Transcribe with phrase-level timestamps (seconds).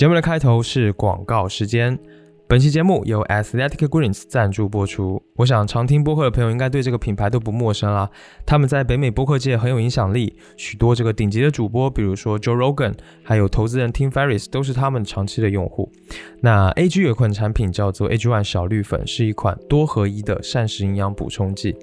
[0.00, 1.98] 节目的开头是广告时间。
[2.48, 5.22] 本期节目由 Athletic Greens 赞助播出。
[5.36, 8.08] 我想常听播客的朋友应该对这个品牌都不陌生啦。
[8.46, 15.92] 他们在北美播客界很有影响力，许多这个顶级的主播，比如说 Joe Rogan，还有投资人 Tim Ferriss 都是他们长期的用户。
[16.40, 21.76] 那 AG 有款产品叫做 AG One 小绿粉，是一款多合一的膳食营养补充剂。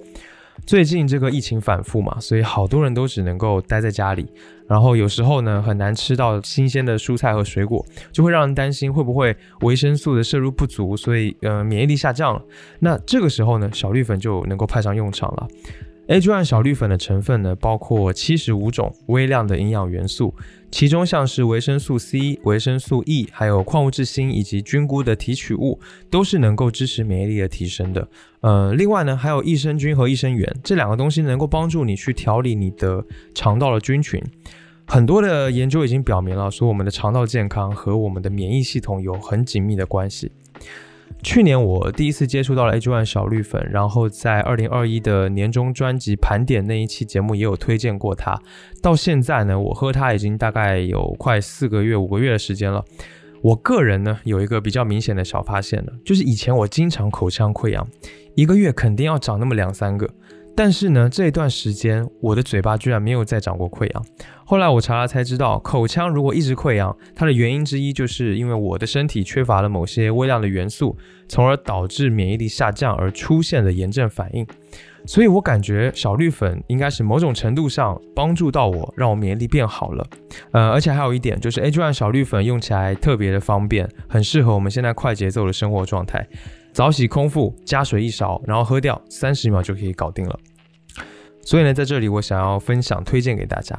[0.66, 4.28] 最近这个疫情反复嘛，所以好多人都只能够待在家里，
[4.68, 12.42] 然后有时候呢很难吃到新鲜的蔬菜和水果，就会让人担心会不会维生素的摄入不足，所以呃免疫力下降了。
[12.80, 15.48] 那这个时候呢，小绿粉就能够派上用场了。
[16.08, 20.34] A G One 小绿粉的成分呢，包括七十五种微量的营养元素，
[20.72, 25.78] 其中像是维生素 C、维生素 E，还有矿物质锌以及菌菇的提取物，
[26.10, 28.08] 都是能够支持免疫力的提升的。
[28.40, 33.04] 呃，另外呢，还有益生菌和益生元这两个东西，能够帮助你去调理你的
[33.36, 34.24] 肠道的菌群。
[34.86, 40.32] 很多的研究已经表明了，说我们的肠道健康和我们的免疫系统有很紧密的关系。
[41.24, 48.40] 去年我第一次接触到了 H One 小绿粉，然后在二零二一的年终专辑盘点那一期节目也有推荐过它。
[48.82, 52.84] 到现在呢，我喝它已经大概有快四个月、五个月的时间了。
[53.42, 57.88] 我个人呢有一个比较明显的小发现呢，就是以前我经常口腔溃疡，
[58.36, 60.10] 一个月肯定要长那么两三个。
[60.58, 64.06] 但是呢，这一段时间我的嘴巴居然没有再长过溃疡。
[64.44, 70.98] 后来我查了才知道，口腔如果一直溃疡，它的原因之一就是因为我的身体缺乏了某些微量的元素，
[71.30, 74.48] 从而导致免疫力下降而出现的炎症反应。
[75.06, 80.06] 所以我感觉小绿粉应该是某种程度上帮助到我，让我免疫力变好了。
[80.52, 86.28] 呃，而且还有一点就是 A G One 小绿粉用起来特别的方便，很适合我们现在快节奏的生活状态。
[86.78, 90.40] 早洗空腹，加水一勺，然后喝掉，三十秒就可以搞定了。
[91.42, 93.76] 所以呢，在这里我想要分享推荐给大家。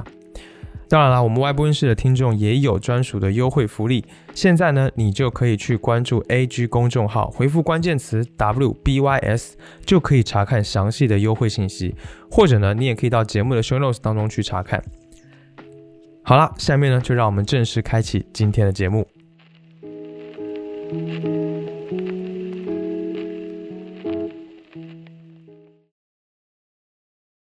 [0.89, 4.03] 当然了，我们外播音室的听众也有专属的优惠福利。
[4.33, 9.53] 现在呢，你就可以去关注 AG 公众号，回复关键词 WBYS，
[9.85, 11.95] 就可以查看详细的优惠信息。
[12.29, 14.83] 或者呢，你也可以到节目的 Show Notes 当中去查看。
[16.21, 19.07] 好了，下面呢，就让我们正式开启今天的节目。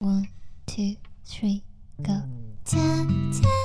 [0.04, 0.28] One,
[0.66, 1.64] two, three,
[2.02, 2.12] go.
[2.12, 2.56] Mm.
[2.66, 3.63] Tap, tap.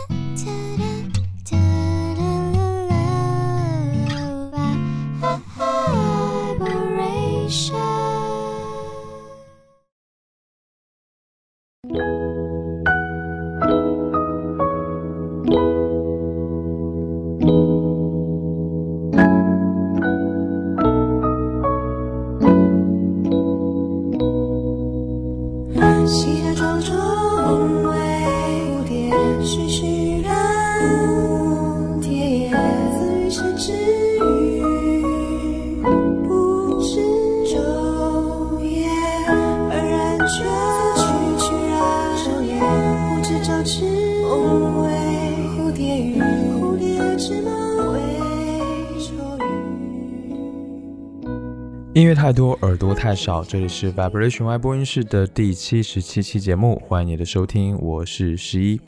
[51.95, 53.43] 音乐太多，耳朵太少。
[53.43, 58.81] 这里是 Vibration 外播音室的第七十七期节目，欢迎你的收听，我是十一。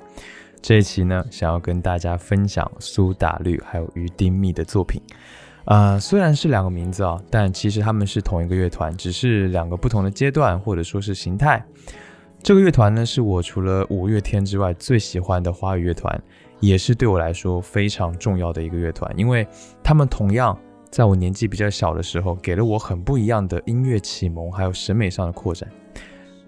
[0.62, 5.03] 这一期呢，想要跟大家分享苏打绿还有于丁密的作品。
[5.65, 11.65] 呃，虽然是两个名字啊，但其实他们是同一个乐团，只是两个不同的阶段或者说是形态。
[12.43, 16.23] 这个乐团呢，是我除了五月天之外最喜欢的华语乐团，
[16.59, 19.47] 也是对我来说非常重要的一个乐团，因为
[19.83, 20.59] 他们同样。
[20.91, 25.69] 在我年纪比较小的时候，给了我很不一样的音乐启蒙，还有审美上的扩展。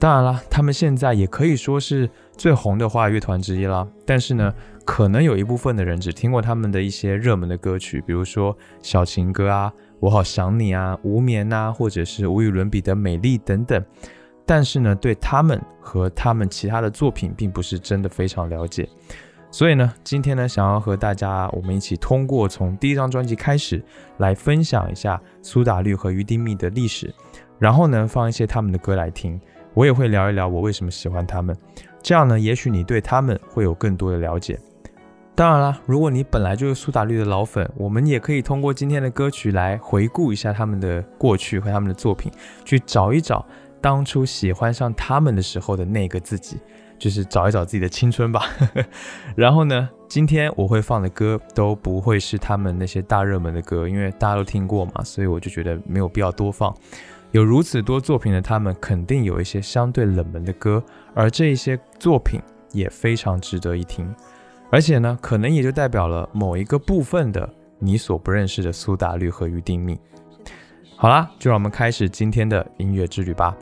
[0.01, 3.87] 当然啦，他们现在也可以说是最红的华语乐团之一啦。
[4.05, 4.53] 但是呢，
[4.85, 13.81] 可能有一部分的人只听过他们的一些热门的歌曲，比如说《小情歌》啊，《我好想你》啊，《无眠》啊，或者是无与伦比的美丽等等。
[14.45, 18.89] 但是呢，对他们和他们其他的作品，并不是真的非常了解。
[19.51, 23.83] 所以呢，今天呢，想要和大家我们一起通过从第一张专辑开始，
[24.17, 27.15] 来分享一下苏打绿和于丁密的历史，
[27.59, 29.39] 然后呢，放一些他们的歌来听。
[29.75, 31.57] 我也会聊一聊我为什么喜欢他们，
[32.03, 34.59] 这样呢，也许你对他们会有更多的了解。
[35.35, 42.31] 当然啦，如果你本来就是苏打绿的老粉，我们也可以通过今天的歌曲来回顾一下他们的过去和他们的作品，
[42.67, 43.45] 去找一找
[43.83, 46.57] 当初喜欢上他们的时候的那个自己。
[46.99, 48.43] 就是找一找自己的青春吧，
[49.35, 56.73] 然后呢，今天我会放的歌都不会是他们那些大热门的歌，因为大家都听过嘛，所以我就觉得没有必要多放。
[57.33, 60.81] 有如此多作品的他们，肯定有一些相对冷门的歌，
[61.13, 62.41] 而这一些作品
[62.71, 64.09] 也非常值得一听。
[64.71, 69.99] 而且呢，可能也就代表了某一个部分的你所不认识的苏打绿和于丁密。
[71.03, 73.57] 好啦，就让我们开始今天的音乐之旅吧。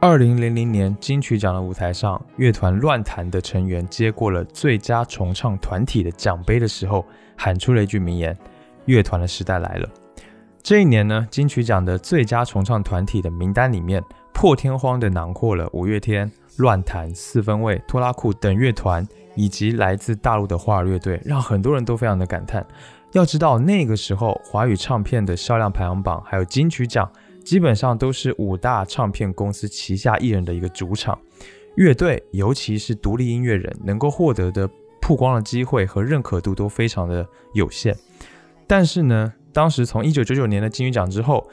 [0.00, 7.06] 二零零零年金曲奖的舞台上，乐团乱弹的成员接过了最佳重唱团体的奖杯的时候，
[7.36, 8.36] 喊出了一句名言
[8.86, 9.88] ：“乐团的时代来了。”
[10.60, 14.02] 这一年呢，金曲奖的最佳重唱团体的名单里面，
[14.34, 19.06] 破天荒的囊括了五月天、乱弹、四分卫、拖拉库等乐团，
[19.36, 22.66] 以及来自大陆的花儿乐队，让很多人都非常的感叹。
[23.12, 27.10] 要知道，那个时候华语唱片的销量排行榜，还有金曲奖。
[27.44, 31.18] 基本上都是五大唱片公司旗下艺人的一个主场，
[31.74, 34.70] 乐队尤其是独立音乐人能够获得的
[35.00, 37.96] 曝光的机会和认可度都非常的有限。
[38.68, 41.44] 但是呢，当时从一九九九年的金曲奖之后，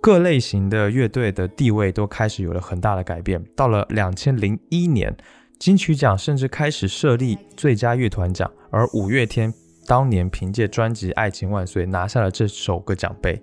[0.00, 3.40] 各类型的乐队的地位都开始有了很大的改变。
[3.54, 5.16] 到了两千零一年，
[5.60, 9.54] 金曲奖甚至开始设立最佳乐团奖，而五月天
[9.90, 13.42] 当年凭借专辑《爱情万岁》拿下了这首歌奖杯。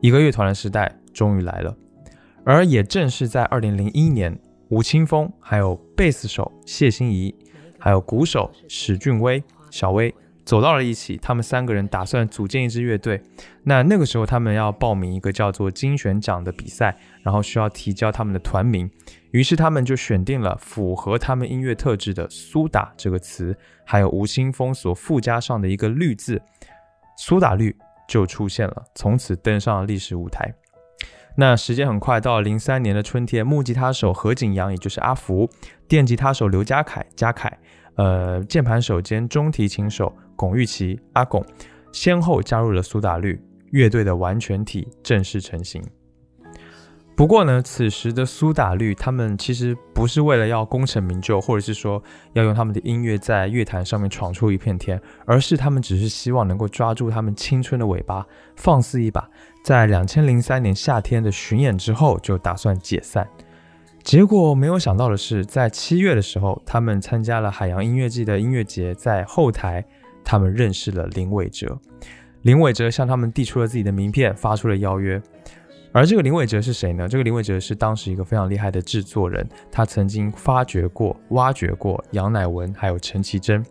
[0.00, 0.96] 一个乐团的时代。
[1.12, 1.76] 终于来了，
[2.42, 4.38] 而也正是在二零零一年，
[4.70, 7.34] 吴青峰、还有贝斯手谢欣怡，
[7.78, 11.16] 还有鼓手史俊威、小威走到了一起。
[11.16, 13.22] 他们三个人打算组建一支乐队。
[13.64, 18.90] 那那个时候，他们要报名一个叫做金选奖的比赛，然后需要提交他们的团名。
[19.30, 26.42] 于是他们就选定了符合他们音乐特质的“苏打”这个词，还有吴青峰所附加上的一个“绿”字，
[27.16, 27.74] 苏打绿
[28.06, 30.52] 就出现了，从此登上了历史舞台。
[31.34, 35.48] 那时间很快到了零三年的春天，木吉他手何景阳，也就是阿福，
[35.88, 37.58] 电吉他手刘家凯，家凯，
[37.96, 41.44] 呃，键盘手兼中提琴手巩玉琪，阿巩，
[41.92, 43.40] 先后加入了苏打绿
[43.70, 45.82] 乐队的完全体，正式成型。
[47.14, 52.02] 不过呢，此时的苏打绿，他们其实不是为了要功成名就，或者是说
[52.32, 59.28] 要用他们的音乐在乐坛上面闯出一片天，而是他们只是希望能够抓住他们青春的尾巴，放肆一把。
[59.62, 63.28] 在两千零三年夏天的巡演之后，就打算解散。
[64.02, 69.84] 结果没有想到的是，在七月的时候，他们参加了海洋音乐季的音乐节，在后台，
[70.24, 71.78] 他们认识了林伟哲。
[72.42, 75.22] 林伟哲向他们递出了自己的名片，发出了邀约。
[75.92, 77.06] 而这个林伟哲是谁呢？
[77.06, 83.64] 这个林伟哲是当时一个非常厉害的制作人，他曾经发掘过、挖掘过杨乃文还有陈绮贞。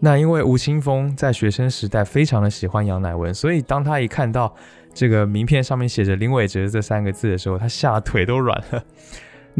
[0.00, 4.54] 那因为吴青峰在学生时代非常的喜欢杨乃文，所以当他一看到
[4.94, 8.82] 这个名片上面写着林伟哲这三个字的时候，他吓得腿都软了。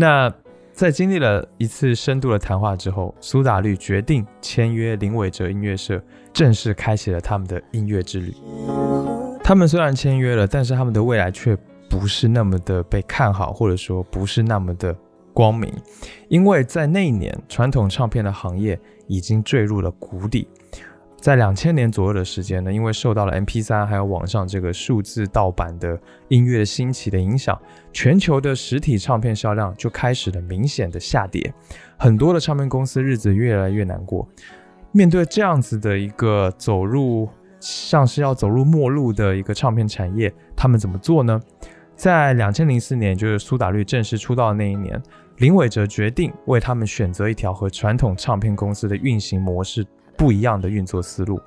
[0.00, 0.32] 那
[0.72, 6.00] 在经历了一次深度的谈话之后，苏打绿决定签约林伟哲音乐社，
[6.32, 8.32] 正式开启了他们的音乐之旅。
[9.42, 11.58] 他们虽然签约了，但是他们的未来却。
[11.90, 14.94] 不是那么的被看好，或者说不是那么的
[15.32, 15.72] 光明，
[16.28, 20.46] 因为在那一年，传统唱片的行业已经坠入了谷底。
[21.20, 25.99] 在两千年左右的时间呢，因为受到了 M P 三还有网上这个数字盗版的
[26.29, 27.61] 音乐兴起的影响，
[27.93, 31.53] 全球的实体唱片销量就开始了明显的下跌，
[31.99, 34.26] 很多的唱片公司日子越来越难过。
[34.93, 37.29] 面对这样子的一个走入
[37.61, 41.41] 像是要走入末路的一个唱片产业，他们怎么做呢？
[41.97, 45.03] 在两千零四年，就是苏打绿正式出道的那一年，
[45.38, 49.85] 林伟哲决定为他们选择一条和传统唱片公司的运行模式
[50.19, 51.41] 不一样的运作思路。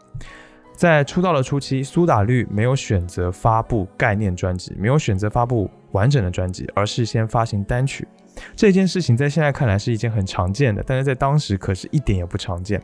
[0.76, 8.08] 在出道的初期，苏打绿没有选择发布概念专辑，没有选择发布完整的专辑，而是先发行单曲。
[8.56, 12.82] 这件事情在现在看来是一件很常见的，但是在当时可是一点也不常见。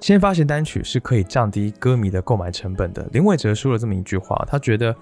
[0.00, 3.06] 先发行单曲是可以降低歌迷的购买成本的。
[3.12, 4.94] 林伟哲说了这么一句话，他觉得。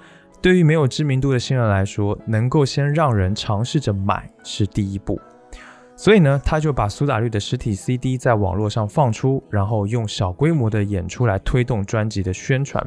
[0.42, 5.18] 对于没有知名度的新人来说，能够先让人尝试着买是第一步。
[5.96, 12.84] 所以呢，他就把苏打绿的实体 CD 在网络上放出，然后用小规模的演出来推动专辑的宣传，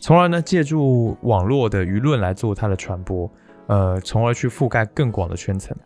[0.00, 3.30] 从而呢借助网络的舆论来做它的传播，
[3.66, 5.76] 呃，从而去覆盖更广的圈层。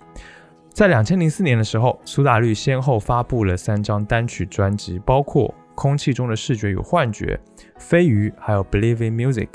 [0.70, 7.38] 在两千零四年的时候，苏打绿先后发布了三张单曲专辑，包括《空气中的视觉与幻觉》、
[7.78, 9.46] 《飞鱼》还有《Believe in Music》。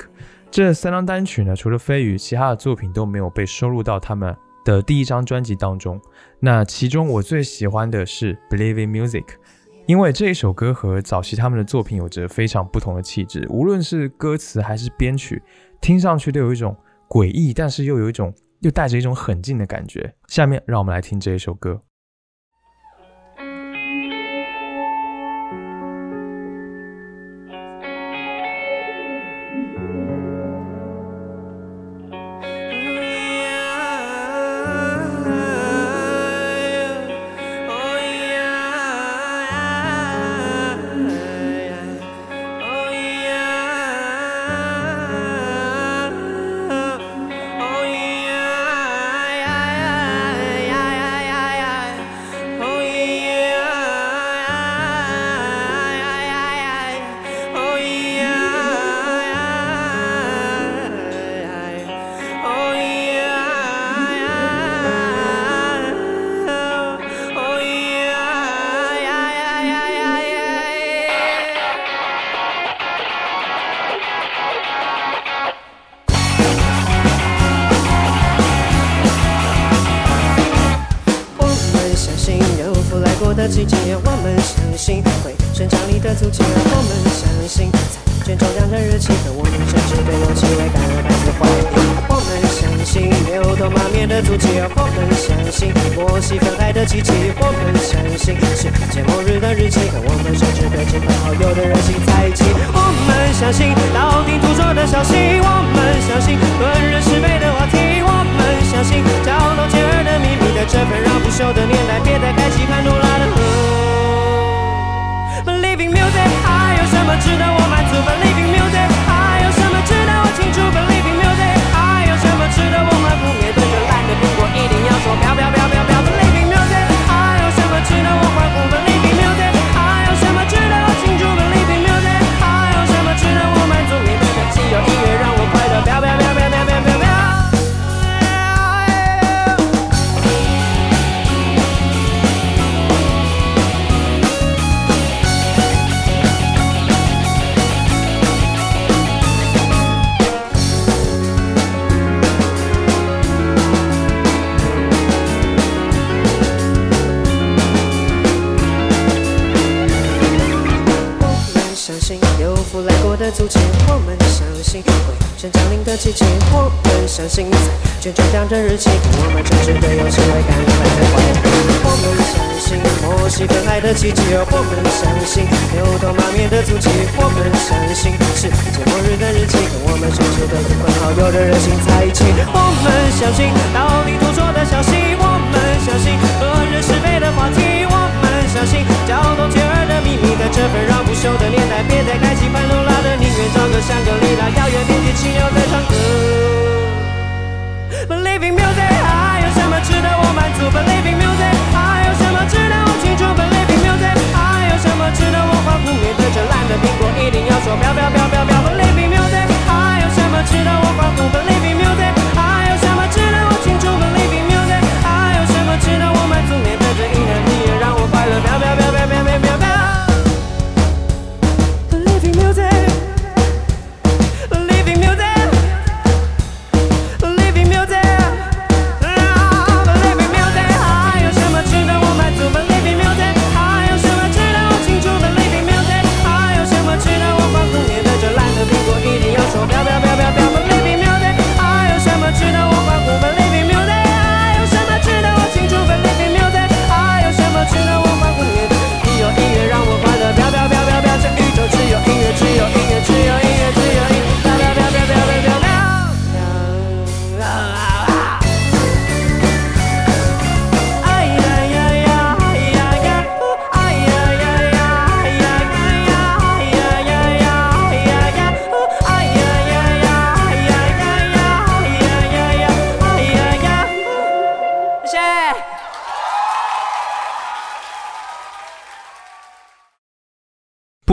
[0.50, 6.00] 这三张单曲呢，除了飞鱼，其他的作品都没有被收录到他们的第一张专辑当中。
[6.38, 9.24] 那其中我最喜欢的是《Believe in Music》，
[9.86, 15.42] 因为这一首歌和早期他们的作品有着非常不同的气质，无论是歌词还是编曲，
[15.80, 16.76] 听上去都有一种
[17.08, 20.14] 诡异，但是又有一种又带着一种狠劲的感觉。
[20.28, 21.82] 下面让我们来听这一首歌。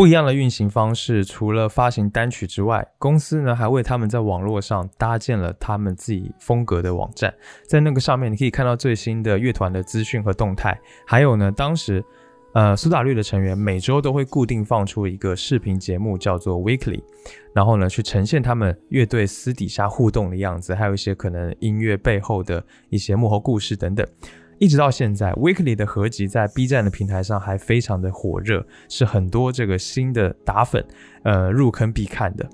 [0.08, 7.34] 不一样的运行方式，除了发行单曲之外，公司呢还为他们在网络上搭建了他们自己风格的网站，
[7.68, 12.02] 在那个上面你可以看到最新的乐团的资讯和动态，还有呢，当时
[12.54, 17.04] 呃苏打绿的成员每周都会固定放出一个视频节目，叫做 Weekly，
[17.54, 24.08] 然后呢去呈现他们乐队私底下互动的样子，还有一些可能音乐背后的一些幕后故事等等。
[24.60, 30.84] 一直到现在，Weekly 的合集在 B 站的平台上还非常的火热，是很多这个新的打粉
[31.24, 32.48] 呃入坑必看的。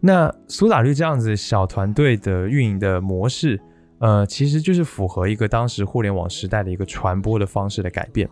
[0.00, 3.58] 那苏打绿这样子小团队的运营的模式，
[3.98, 8.28] 呃，其实就是符合一个当时互联网时代的一个传播的方式的改变。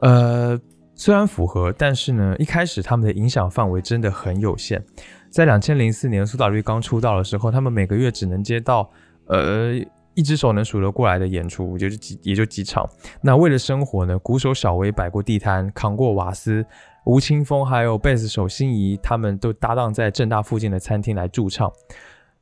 [0.00, 0.60] 呃，
[0.94, 4.84] 虽然符合，但是呢，一开始他们的影响范围真的很有限。
[5.30, 8.90] 在两千零四年苏打绿刚出道的时候，他们每个月只能接到
[9.26, 9.74] 呃
[10.16, 12.88] 一只手能数得过来的演出，就几也就几场。
[13.20, 16.66] 那为了生活呢，鼓手小薇摆过地摊，扛过瓦斯，
[17.04, 21.70] 吴青峰还有贝斯手心仪，他们都搭档在正大附近的餐厅来驻唱。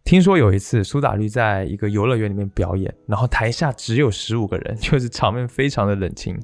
[0.04, 6.38] 听说有一次苏打绿在一个游乐园里面表演，然后台下只有十五个人， 就是场面非常的冷清。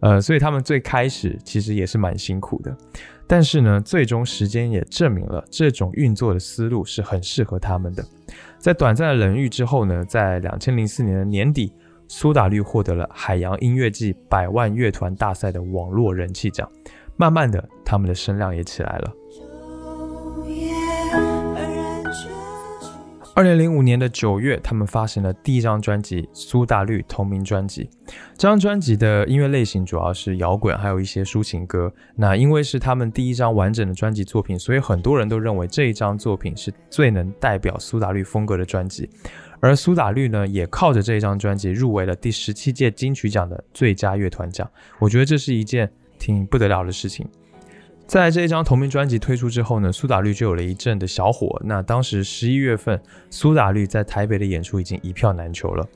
[0.00, 2.76] 呃，所以他们最开始其实也是蛮辛苦的，
[3.26, 8.04] 但是呢，最终时间也证明了这种运作的思路是很适合他们的。
[8.62, 11.74] 在短暂的冷遇之后呢，在两千零四年的年底，
[12.06, 16.70] 苏打绿获得了海洋音乐季百万乐团大赛的网络人气奖，
[17.16, 19.12] 慢慢的，他们的声量也起来了。
[23.34, 27.88] 二零零五年的九月，他们发行了第一张专辑《苏打绿》同名专辑。
[28.36, 31.90] 这张专辑的音乐类型主要是摇滚，还有一些抒情歌。
[32.14, 39.08] 那因为是他们第一张完整的专辑作品，所以很多人都认为这一张作品是最能代表苏打绿风格的专辑。
[39.60, 44.70] 而苏打绿呢，也靠着这一张专辑入围了第十七届金曲奖的最佳乐团奖。
[44.98, 47.26] 我觉得这是一件挺不得了的事情。
[48.12, 51.58] 在这一张同名专辑推出之后呢，苏打绿就有了一阵的小火。
[51.64, 53.00] 那当时十一月份，
[53.30, 55.88] 苏打绿在台北的演出已经一票难求了。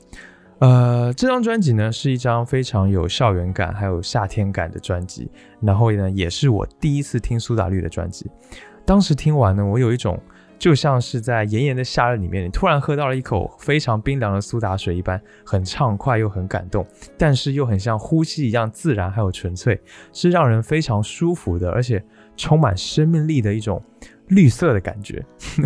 [0.57, 5.29] 呃，这张专辑呢是一张非常有校园感还有夏天感的专辑。
[5.61, 8.25] 然后呢，也是我第一次听苏打绿的专辑。
[8.83, 10.19] 当时听完呢，我有一种。
[10.59, 16.85] 就像是在炎炎的夏日里面，你突然喝到了一口非常冰凉的苏打水一般，很畅快又很感动，
[17.17, 19.79] 但是又很像呼吸一样自然还有纯粹，
[20.11, 22.03] 是让人非常舒服的，而且
[22.35, 23.81] 充满生命力的一种
[24.29, 25.23] 绿色的感觉。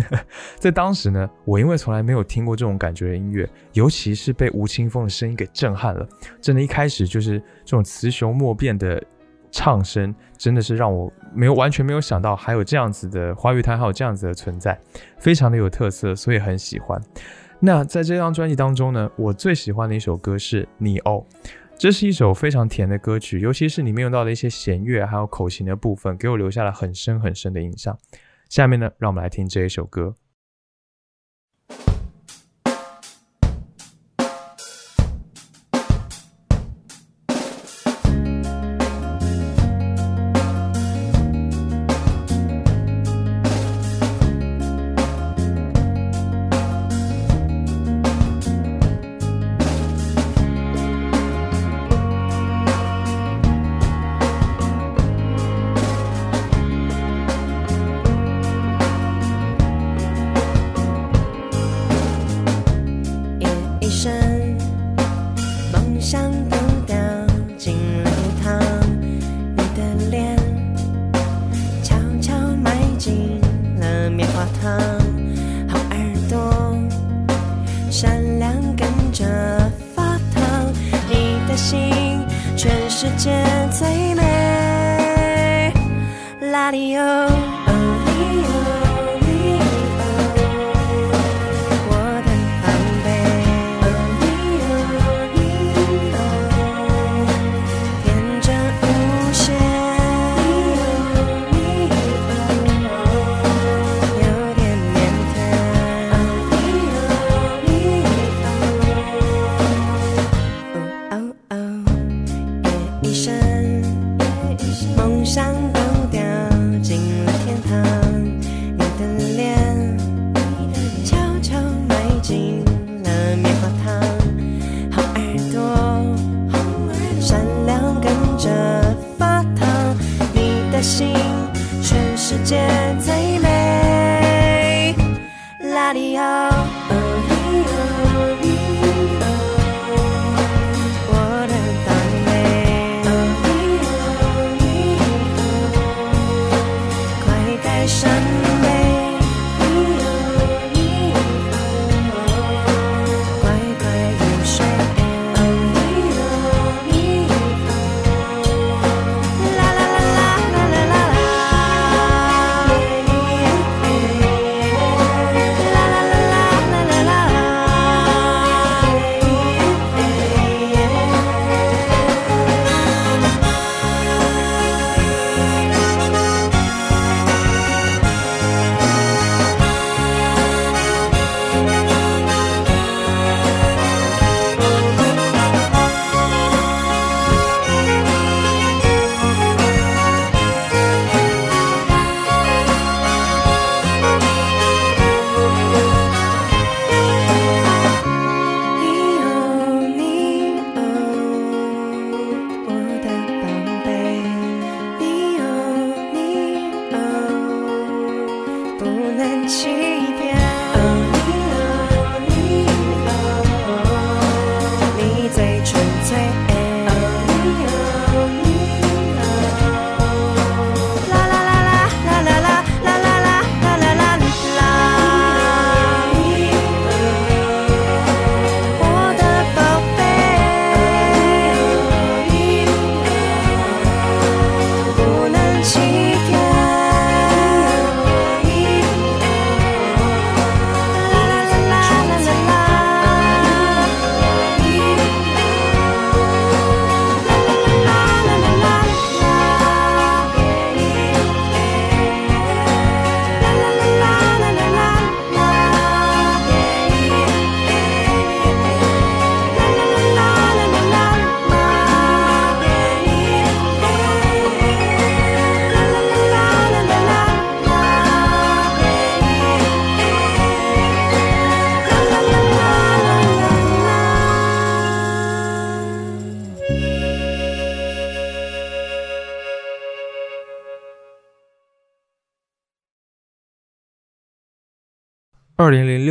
[0.56, 6.06] 在当时呢，我因为从来没有听过这种感觉的音乐，尤其是被吴青峰的声音给震撼了，
[6.40, 9.02] 真的，一开始就是这种雌雄莫辨的。
[9.52, 14.76] 唱声真的是让我没有完全没有想到还有这样子的华语台，还有这样子的存在，
[15.18, 17.00] 非常的有特色，所以很喜欢。
[17.60, 21.24] 那在这张专辑当中呢，我最喜欢的一首歌是《你哦》，
[21.78, 27.96] 这是一首非常甜的歌曲，尤其是里面用到的一些弦乐还有口琴的部分，给我留下了很深很深的印象。
[28.48, 30.14] 下面呢，让我们来听这一首歌。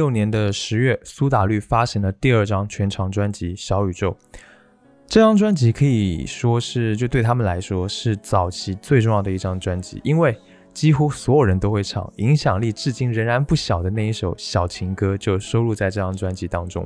[0.01, 4.09] 六年的十月，苏打绿发行了第二张全长专辑《小宇宙》。
[5.05, 10.35] 这张专辑可以说是，就对他们来说是早期最重要的一张专辑，因为
[10.73, 16.83] 几乎所有人都会唱，影响力至今仍然不小的那一首小情歌就收录在这张专辑当中。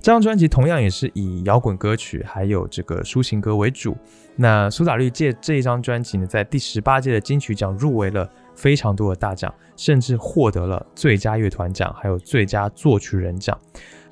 [0.00, 3.96] 这张专辑同样也是以摇滚歌曲还有这个抒情歌为主。
[4.36, 13.58] 那苏打绿借这一张专辑呢，在第十八届的金曲奖入围了非常多的大奖，甚至获得了最佳乐团奖，还有最佳作曲人奖。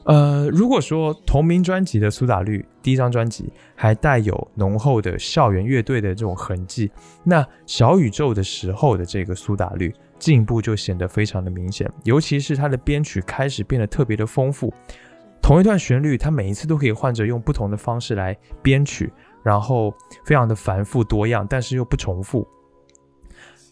[0.04, 6.90] 呃，如果说同名专辑的苏打绿第一张专辑还带有浓厚的校园乐队的这种痕迹，
[7.22, 14.74] 那小宇宙的时候的这个苏打绿进步就显得非常的明显，尤其是它的编曲开始变得特别的丰富。
[15.40, 19.12] 同一段旋律，它每一次都可以换着用不同的方式来编曲，
[19.44, 22.44] 然后非常的繁复多样，但是又不重复。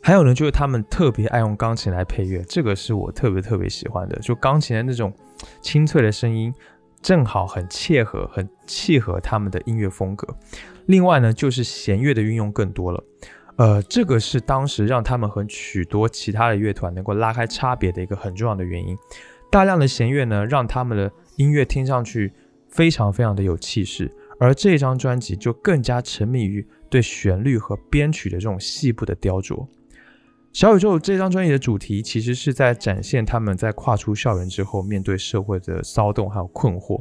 [0.02, 4.18] 还有呢，就是他们特别爱用钢琴来配乐，这个是我特别特别喜欢的。
[4.20, 5.12] 就钢琴的那种
[5.60, 6.52] 清脆的声音，
[7.02, 10.26] 正好很切合、很契合他们的音乐风格。
[10.86, 13.04] 另外呢，就是弦乐的运用更多了，
[13.56, 18.96] 呃，这个是当时让他们和许多其他的乐团能够拉开差别的一个很重要的原因。
[19.50, 22.32] 大量的弦乐呢，让他们的音乐听上去
[22.70, 29.66] 非常非常的有气势，而这张专辑就更加沉迷于对旋律和编曲的这种细部的雕琢。
[30.52, 37.00] 小宇宙这张专辑的主题其实是在展现他们在跨出校园之后面对社会的骚动还有困惑，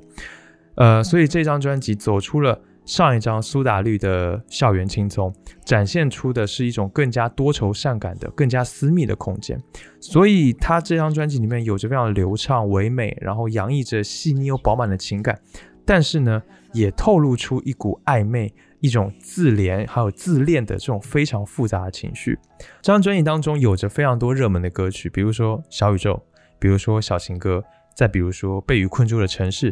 [0.75, 5.33] 呃，所以这张专辑走出了上一张苏打绿的校园青葱，
[5.65, 9.59] 展现出的是一种更加多愁善感的、更加私密的空间。
[9.99, 15.39] 所以他这张专辑里面有着非常流畅唯美，然后洋溢着细腻又饱满的情感，
[15.85, 16.41] 但是呢，
[16.73, 22.37] 也透露出一股暧昧、一种自怜还有自恋的这种非常复杂的情绪。
[22.81, 26.13] 这张专辑当中有着非常多热门的歌曲，比如说《小宇宙》，
[26.59, 27.57] 比如说《小情歌》，
[27.95, 29.71] 再比如说《被雨困住的城市》。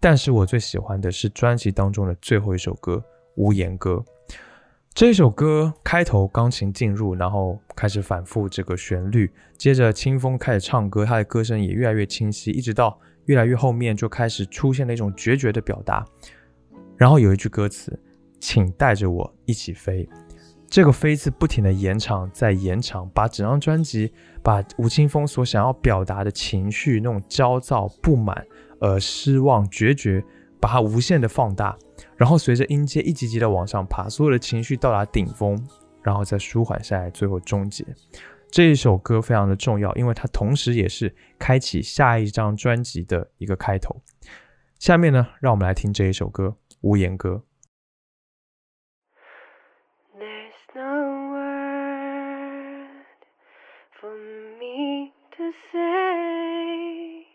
[0.00, 2.96] 但是我最喜欢的是专辑当中的最后一首歌
[3.36, 4.04] 《无言歌》。
[4.94, 16.04] 这首歌开头钢琴进入，然后开始反复这个旋律，接着清风开始唱歌，他的歌声也越来越清晰，一直到越来越后面就开始出现了一种决绝的表达。
[16.98, 17.98] 然后有一句歌词
[18.42, 20.06] ：“请带着我一起飞。”
[20.68, 24.10] 这个“飞”字不停的延长，再延长，把整张专辑，
[24.42, 28.42] 把吴青峰所想要表达的情绪，那种焦躁、不满、
[28.80, 30.24] 呃失望、决绝，
[30.58, 31.76] 把它无限的放大。
[32.16, 35.62] 然后随着音阶一级级的往上爬，所有的情绪到达顶峰，
[36.02, 37.84] 然后再舒缓下来，最后终结。
[38.50, 44.00] 这一首歌非常的重要，因为它同时也是开启下一张专辑的一个开头。
[44.78, 47.30] 下面呢，让我们来听这一首歌《无言歌》。
[55.52, 57.26] To say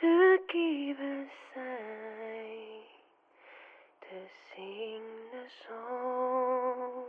[0.00, 1.24] to give a
[1.54, 2.84] sign
[4.02, 4.16] to
[4.54, 5.02] sing
[5.32, 7.04] the song.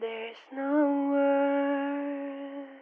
[0.00, 2.80] There's no word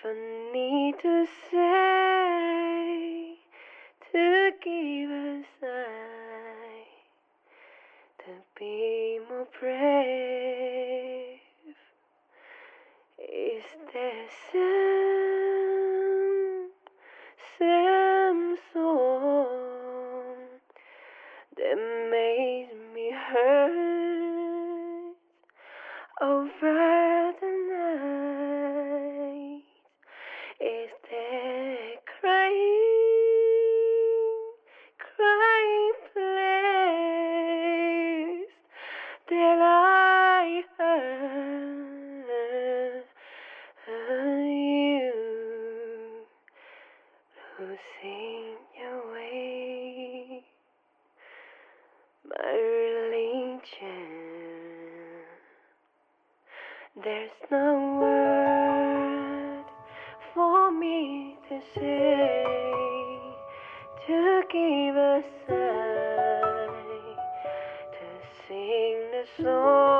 [0.00, 0.14] for
[0.52, 3.36] me to say
[4.12, 6.86] to give a sign
[8.20, 10.41] to be more brave.
[13.92, 15.21] This is.
[57.22, 59.64] There's no word
[60.34, 62.44] for me to say
[64.08, 66.72] to give a sign
[67.92, 68.06] to
[68.48, 69.91] sing the song.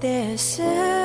[0.00, 0.95] there's a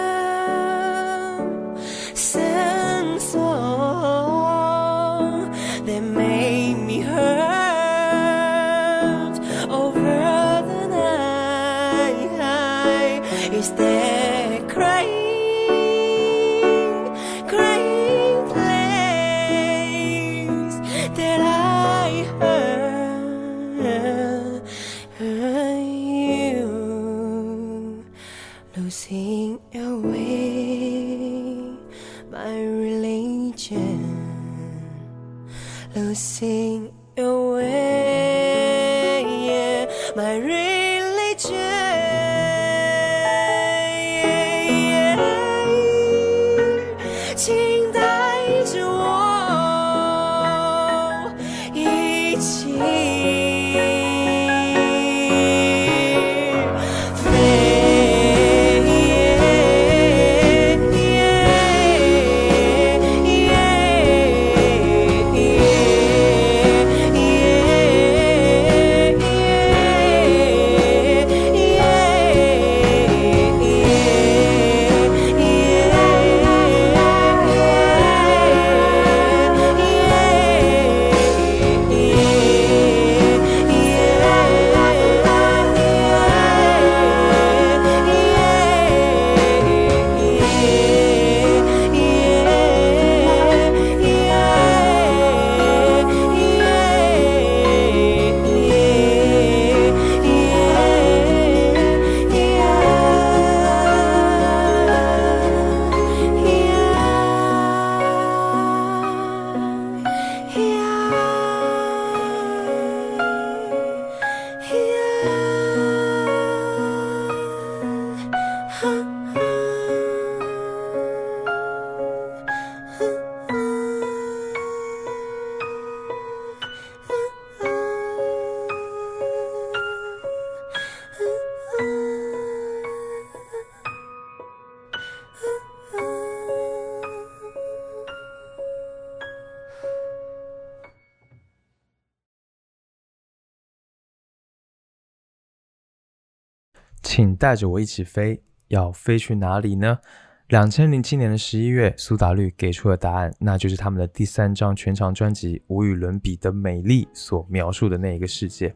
[147.13, 149.99] 请带着我一起飞，要飞去哪里呢？
[150.47, 158.73] 两千零七年的十一月，苏打绿给出了答案，那就是他们的第三张全长专辑《无与伦比的美丽》所描述的那一个世界。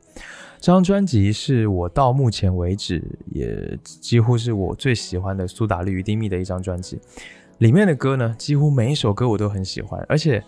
[0.60, 7.00] 这张专辑是我到目前为止也几乎是我最喜欢的苏打绿与丁密的一张专辑。
[7.60, 10.43] 里面的歌呢，几乎每一首歌我都很喜欢，而且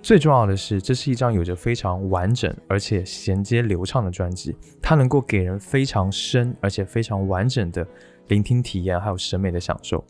[0.00, 7.86] 最重要的是，这是一张有着非常完整而且衔接流畅的专辑，它能够给人非常深而且非常完整的
[8.28, 10.02] 聆听体验，还有审美的享受。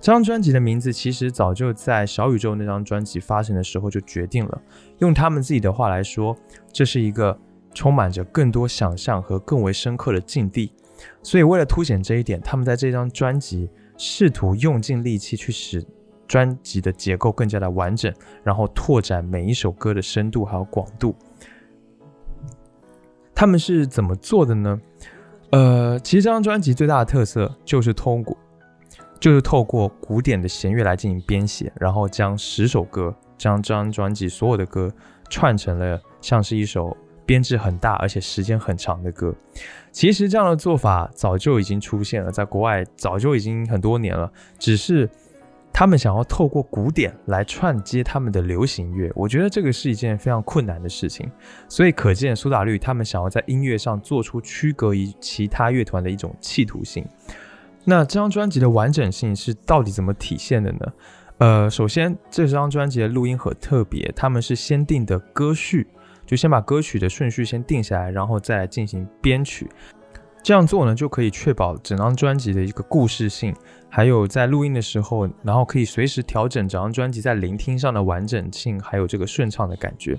[0.00, 4.62] 这张专辑的名字其实早就在小宇宙那张专辑发行的时候就决定了，
[4.98, 6.36] 用他们自己的话来说，
[6.72, 7.36] 这是一个
[7.72, 10.72] 充满着更多想象和更为深刻的境地。
[11.22, 15.84] 所以为了凸显这一点，他们在这张专辑试图用尽力气去使
[16.28, 18.14] 专辑的结构更加的完整，
[18.44, 21.16] 然后拓展每一首歌的深度还有广度。
[23.34, 24.80] 他们是怎么做的呢？
[25.50, 28.36] 呃，其实这张专辑最大的特色就是通过，
[29.18, 34.92] 就是透过古典的弦乐来进行编写，然后将十首歌，将这张专辑所有的歌
[35.30, 39.34] 串成了像是一首编制很大而且时间很长的歌。
[39.92, 45.08] 其实这样的做法早就已经出现了，在国外早就已经很多年了，只是
[45.78, 51.30] 他们想要透过古典来串接他们的流行乐，我觉得这个是一件非常困难的事情。
[51.68, 57.06] 所以可见苏打绿他们想要在音乐上做出区隔于其他乐团的一种企图性。
[57.84, 60.92] 那这张专辑的完整性是到底怎么体现的呢？
[61.38, 65.86] 呃，首先这张专辑的录音很特别，他们是先定的歌序，
[66.26, 69.70] 就先把歌曲的顺序先定下来，然后再进行编曲。
[70.42, 73.54] 这样做呢，就可以确保整张专辑的一个故事性，
[73.88, 80.18] 还有在录音的时候，然后可以随时调整整张专辑在聆听上的完整性，还有这个顺畅的感觉。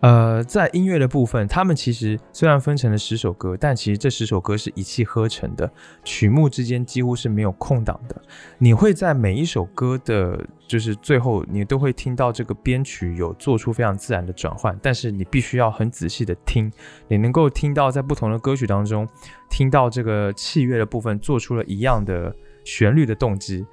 [0.00, 5.68] 呃，在音乐的部分，他们其实虽然分成了十首歌，但其实这十首歌是一气呵成的，
[6.04, 8.14] 曲目之间几乎是没有空档的。
[8.58, 16.70] 你会在每一首歌的，就是最后，你都会听到这个编曲有做出非常自然的转换，但是你必须要很仔细的听，
[17.08, 19.06] 你能够听到在不同的歌曲当中，
[19.50, 22.32] 听到这个器乐的部分做出了一样的
[22.68, 23.64] 旋律的动机。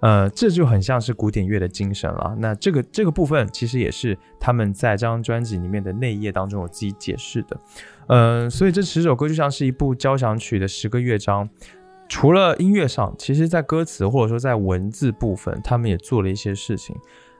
[0.00, 2.34] 呃，这就很像是古典乐的精神了。
[2.36, 7.56] 那这个这个部分其实也是他们在这张专辑里面的内页当中我自己解释的。
[8.08, 11.48] 嗯，所以这十首歌就像是一部交响曲的十个乐章，
[12.08, 16.96] 除了音乐上，其实在歌词或者说在文字部分，他们也做了一些事情。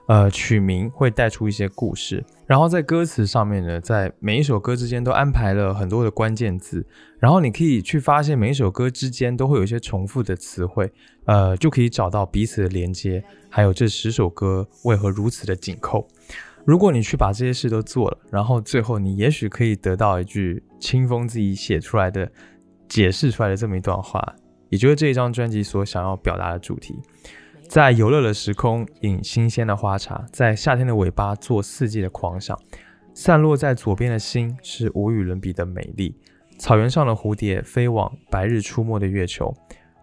[0.06, 6.84] 呃，取名会带出一些故事，然后在歌词上面呢，在每一首歌之间都安排了很多的关键字，
[7.18, 10.92] 然后你可以去发现每一首歌之间都会有一些重复的词汇，
[11.26, 16.06] 呃，就可以找到彼此的连接，还有这十首歌为何如此的紧扣。
[16.64, 22.30] 如果你去把这些事都做了，然后最后你也许可以得到一句清风自己写出来的、
[22.88, 24.34] 解释出来的这么一段话，
[24.68, 26.94] 也就是这一张专辑所想要表达的主题。
[27.72, 32.54] 在游乐的时空饮新鲜的花茶，在夏天的尾巴做四季的狂想，
[33.14, 36.14] 散落在左边的星是无与伦比的美丽。
[36.58, 39.50] 草原上的蝴蝶飞往白日出没的月球，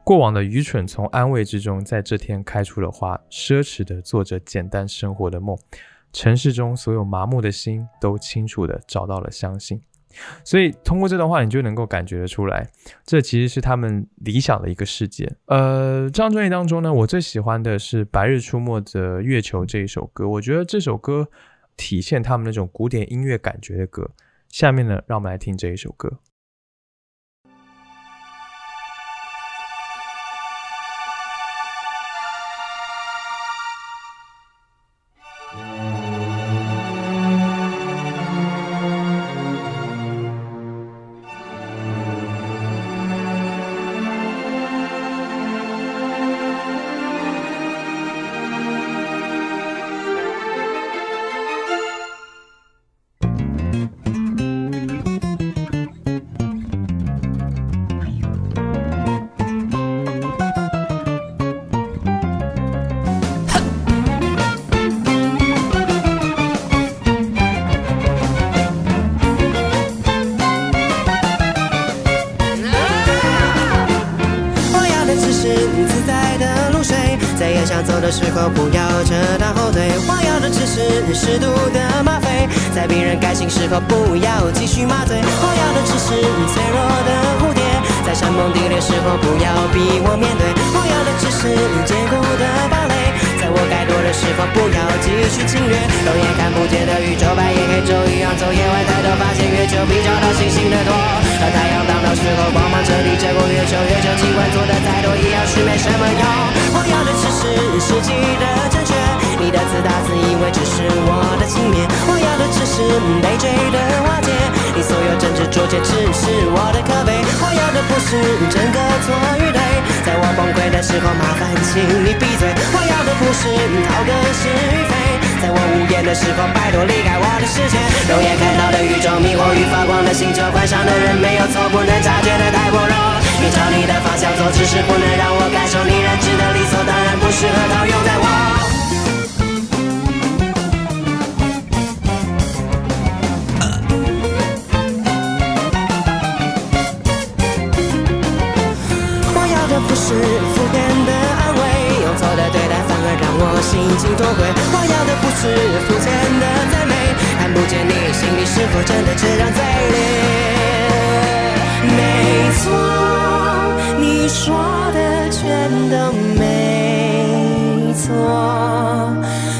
[0.04, 5.56] 过往的愚蠢从安慰之中在这天开出了花，奢侈的做着简单生活的梦。
[6.12, 9.80] 城市中所有麻木的心都清楚的找到了相信。
[10.44, 12.68] 所以通过这段话，你就能够感觉得出来，
[13.06, 15.32] 这其实是他们理想的一个世界。
[15.46, 20.28] 呃，这张专辑当中呢，我最喜欢的是《白日出没的月球》这一首歌。
[20.28, 21.30] 我觉得这首歌
[21.78, 24.12] 体现他们那种古典音乐感觉的歌。
[24.50, 26.20] 下面呢，让我们来听这一首歌。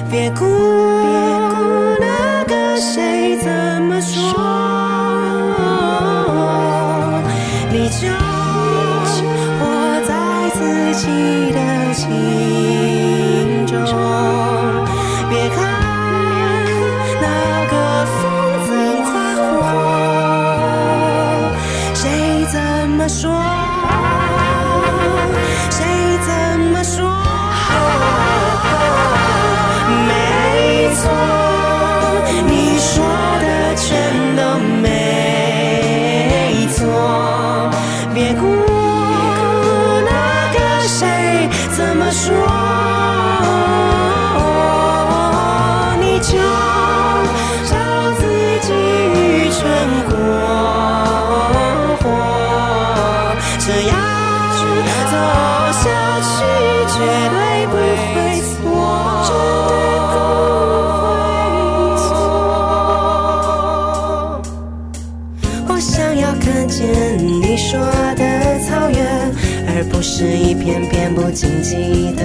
[0.10, 0.49] wieku.
[71.16, 72.24] 不经意的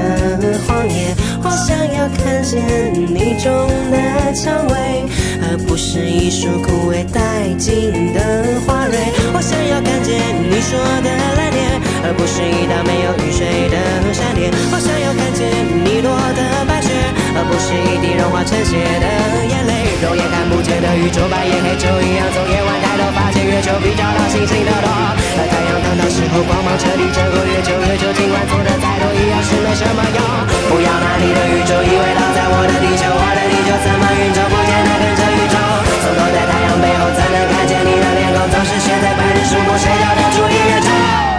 [0.66, 3.50] 荒野，我想要看见你种
[3.90, 5.04] 的蔷薇，
[5.42, 8.96] 而不是一束枯萎殆尽的花蕊。
[9.32, 10.20] 我想要看见
[10.50, 13.76] 你说的蓝天，而不是一道没有雨水的
[14.12, 14.52] 闪电。
[14.72, 15.48] 我想要看见
[15.84, 16.90] 你落的白雪，
[17.36, 19.83] 而不是一滴融化成雪的眼泪。
[20.04, 22.28] 肉眼看不见的宇宙，白夜黑就一样。
[22.28, 24.88] 从夜晚抬头，发现月球比较到星星的多。
[24.92, 30.20] 而太阳当道时候，光芒彻底遮过月球，月球尽管做的再多，一样是没什么用。
[30.68, 35.56] 不要拿你的宇宙以为倒在我的地球，我的地球怎么运作，不见得跟着宇宙。
[36.04, 38.44] 总躲在太阳背后，才能看见你的脸孔。
[38.52, 41.33] 总是陷在白日树木，谁叫当初一月中？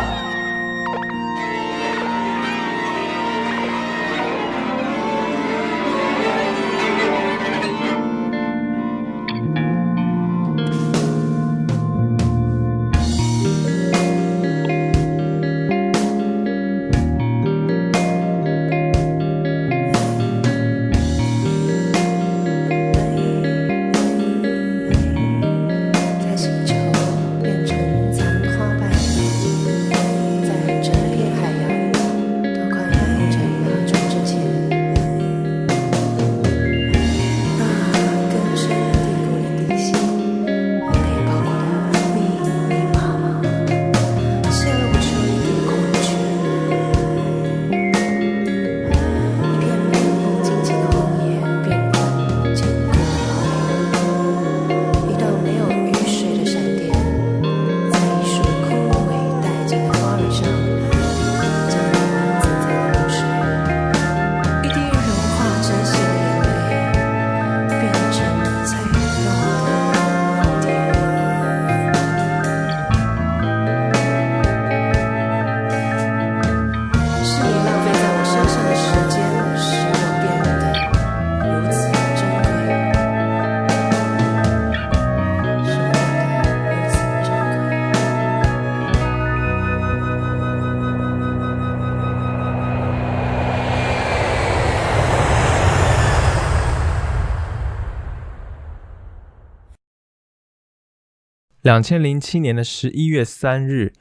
[101.65, 103.91] 两千零七年的十一月三日，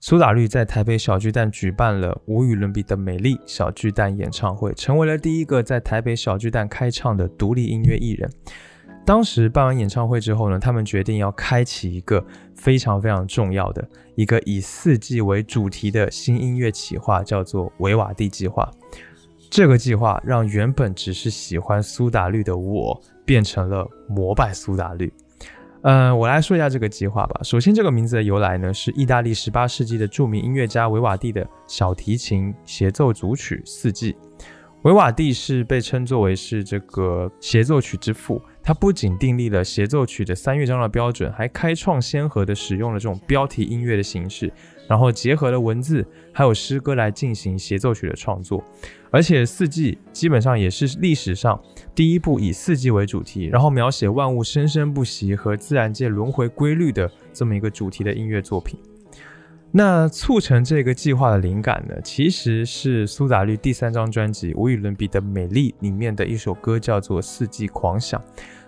[0.00, 8.32] 苏打绿在台北小巨蛋举办了无与伦比的美丽小巨蛋演唱会，成为了第一个在台北小巨蛋开唱的独立音乐艺人。
[9.04, 18.66] 当时办完演唱会之后呢，他们决定要开启一个非常非常重要的一个以四季为主题的新音乐企划，叫做维瓦蒂计划。
[19.50, 25.12] 这个计划让原本只是喜欢苏打绿的我，变成了膜拜苏打绿。
[25.82, 27.40] 嗯，我来说一下这个计划吧。
[27.42, 34.12] 首先，这个名字的由来呢，是意大利十八世纪的著名音乐家维瓦蒂的小提琴协奏组曲《四季》。
[34.82, 44.52] 维瓦蒂是被称作为是这个协奏曲之父，他不仅订立了协奏曲的三乐章的标准，还开创先河的使用了这种标题音乐的形式，
[44.90, 48.60] 然后结合了文字还有诗歌来进行协奏曲的创作。
[49.12, 51.60] 而且《四季》基本上也是历史上
[51.94, 58.80] 第一部以四季为主题，然后描写万物生生不息和自然界轮回规律的这么一个主题的音乐作品。
[59.70, 68.20] 那促成这个计划的灵感呢，其实是苏打绿第三张专辑《无与伦比的美丽》里面的一首歌，叫做《四季狂想》，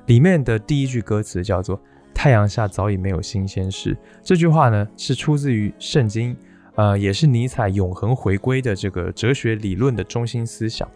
[0.07, 1.81] 里面的第一句歌词叫做
[2.15, 3.97] “太阳下早已没有新鲜事”。
[4.23, 6.37] 这句话呢，是出自于圣经，
[6.75, 10.89] 呃，也是尼采永恒回归的这个哲学理论的中心思想。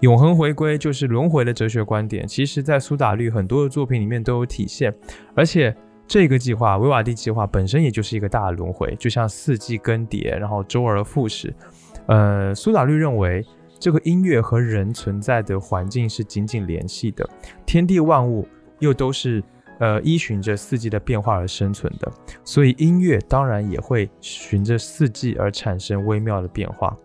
[0.00, 4.94] 永恒回归就是轮回的哲学观点，其实在苏打绿很多的作品里面都有体现，
[5.34, 5.74] 而且。
[6.10, 11.54] 这个计划维瓦蒂计划本身也就是一个大的轮回，就像四季更迭，然后周而复始。
[12.06, 13.44] 呃，苏打绿认为
[13.78, 17.28] 这个音乐和人存在的环境是紧紧联系的，
[17.66, 18.48] 天地万物
[18.78, 19.44] 又都是
[19.78, 22.12] 呃依循着四季的变化而生存的，
[22.44, 26.96] 所以音乐当然也会循着四季而产生微妙的变化。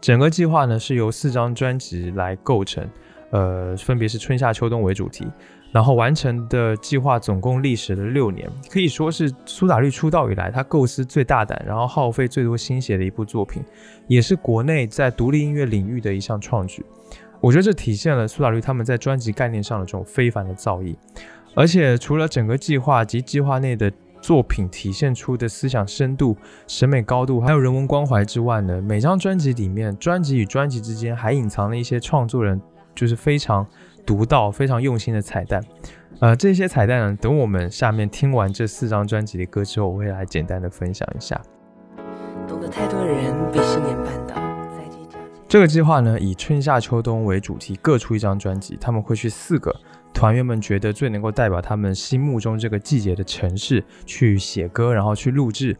[0.00, 2.88] 整个计划呢是由四张专辑来构成，
[3.30, 5.26] 呃，分别是春夏秋冬为主题。
[5.72, 13.62] 然后完成的计划总共历时了六年，可以说是苏打绿出道以来他构思最大胆，然后耗费最多心血的一部作品，
[14.08, 16.84] 也是国内在独立音乐领域的一项创举。
[17.40, 20.96] 我觉得这体现了苏打绿他们在专辑概念上的这种非凡的造诣。
[21.54, 26.36] 而且除了整个计划及计划内的作品体现出的思想深度、
[26.66, 32.60] 审美高度，还有人文关怀之外呢，每张专辑里面，专辑与专辑之间还隐藏了一些创作人
[32.94, 33.66] 就是非常。
[34.06, 35.62] 独到、非常用心的彩蛋，
[36.20, 41.40] 呃，这些彩蛋呢，等我们下面听完这四张专辑的歌之后，我会来简单的分享一下。
[42.48, 44.34] 懂得太多的人被信念绊倒，
[45.46, 48.76] 这个计划呢，以春夏秋冬为主题，各出一张专辑。
[48.80, 49.72] 他们会去四个
[50.12, 55.76] 团员们觉得最能够代表他们心目中这个季节的城市去写歌，然后去录制，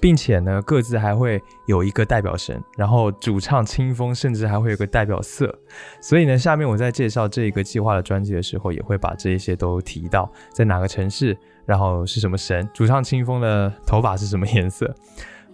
[0.00, 5.56] 并且呢，各自还会有一个代表神，然后主唱清风甚至还会有个代表色。
[6.00, 14.92] 所以呢，下面我在介绍这个计划的专辑的时候，也会把这一些都提到，在哪个城市，然后是什么神，主唱清风的头发是什么颜色。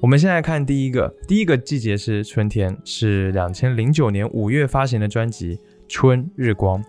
[0.01, 5.57] 我们现在看第一个，第一个季节是春天，是两千零九年五月发行的专辑
[5.89, 6.83] 《春日光》。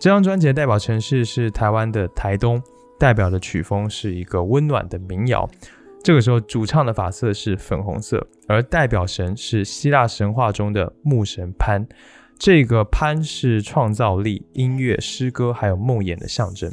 [0.00, 2.58] 这张专辑的代表城市是台湾的台东，
[2.98, 5.46] 代表的曲风是一个温暖的民谣。
[6.02, 11.86] 这个时候，主唱的发色是粉红色，而代表神是希腊神话中的牧神潘。
[12.38, 16.72] 这个潘是创造力、音乐、诗歌还有梦魇的象征。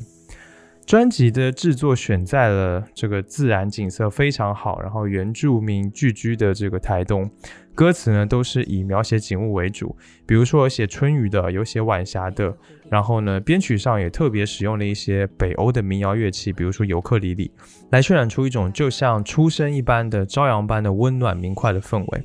[0.88, 7.30] 专辑的制作选在了这个自然景色非常好，然后原住民聚居的这个台东，
[7.76, 9.94] 歌词呢都是以描写景物为主，
[10.26, 12.56] 比如说写春雨的，有写晚霞的，
[12.90, 17.52] 然后呢编曲上也特别使用了一些北欧的民谣乐器，比如说尤克里里，
[17.90, 22.24] 来渲染出一种就像出生一般的朝阳般的温暖明快的氛围。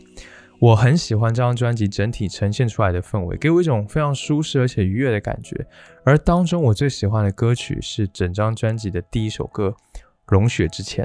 [0.62, 5.66] 我很喜欢这张专辑整体呈现出来的氛围，给我一种非常舒适而且愉悦的感觉。
[6.04, 9.74] 而当中我最喜欢的歌曲是整张专辑的第一首歌
[10.28, 11.04] 《融雪之前》。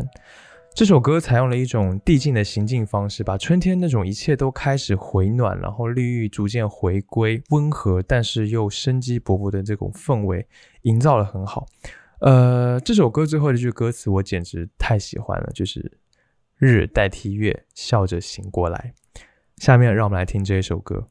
[0.76, 10.46] 这首歌采用了一种递进的行进方式，把春天那种一切都开始回暖，然后绿意逐渐回归，温和但是又生机勃勃的这种氛围
[10.84, 11.66] 营造的很好。
[12.20, 15.98] 呃，这首歌最后一句歌词我简直太喜欢了，就是
[16.58, 18.94] “日代替月，笑着醒过来”。
[19.58, 21.08] 下面让我们来听这一首歌。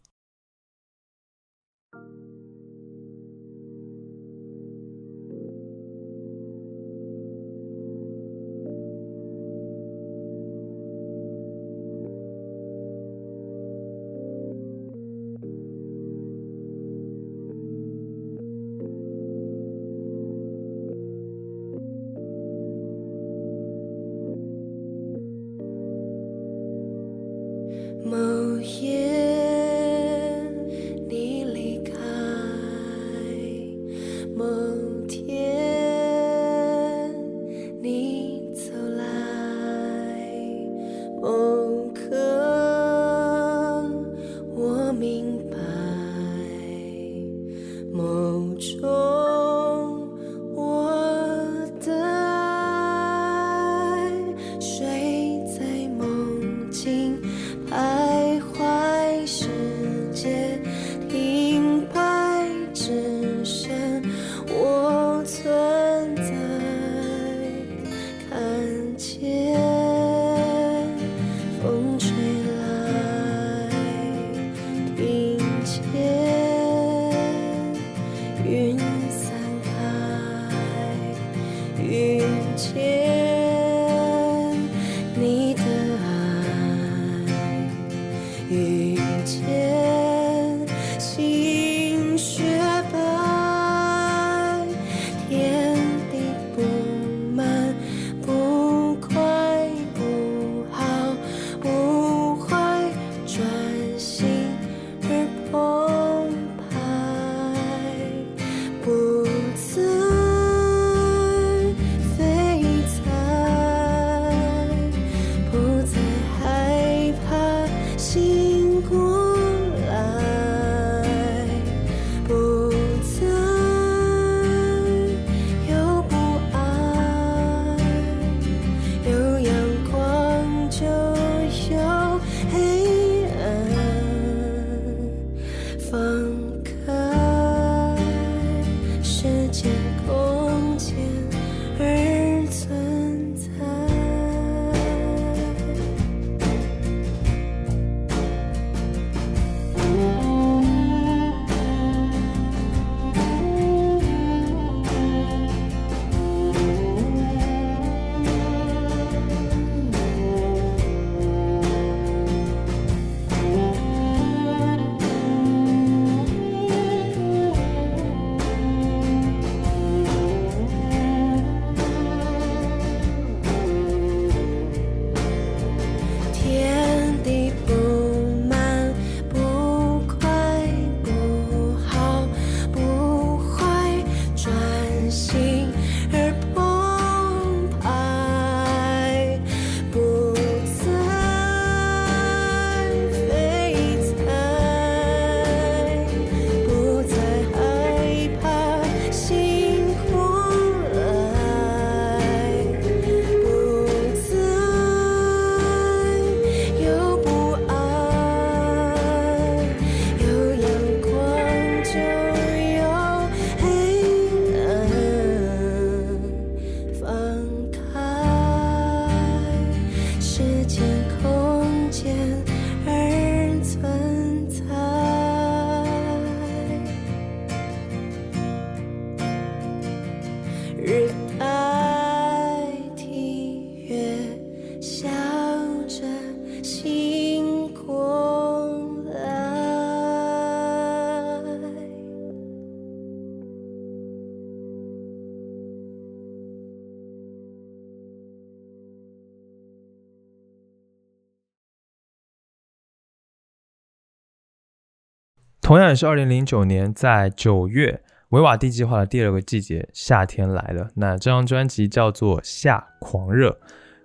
[255.66, 260.88] 同样也是二零零九年，在九月，维瓦蒂计划的第二个季节夏天来了。
[260.94, 263.50] 那这张专辑叫做《夏狂热》，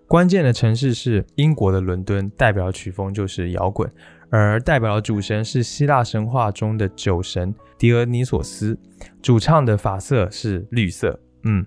[0.07, 3.87] 关键的城市是英国的伦敦，代表曲风就是摇滚，
[4.31, 8.75] 而代表的主神是希腊神话中的酒神狄俄尼索斯，
[9.21, 11.19] 主唱的发色是绿色。
[11.43, 11.63] 嗯。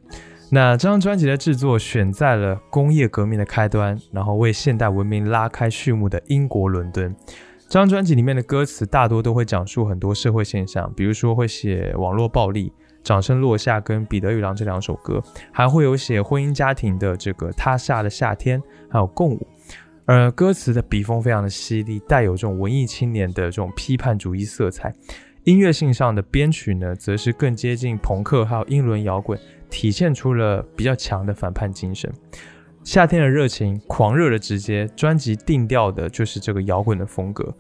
[0.51, 7.14] 那这张专辑的制作选在了工业革命的开端，然后为现代文明拉开序幕的英国伦敦。
[7.67, 19.47] 这张专辑里面的歌词大多都会讲述很多社会现象，比如说会写网络暴力、掌声落下跟彼得与狼这两首歌，还会有写婚姻家庭的这个他下的夏天，还有共舞。
[20.05, 24.95] 而歌词的笔锋非常的犀利，带有这种文艺青年的这种批判主义色彩。
[25.45, 29.39] 音乐性上的编曲呢，则是更接近朋克还有英伦摇滚。
[29.71, 32.12] 体现出了比较强的反叛精神，
[32.85, 37.53] 夏天的热情，狂热的直接，专辑定调的就是这个摇滚的风格，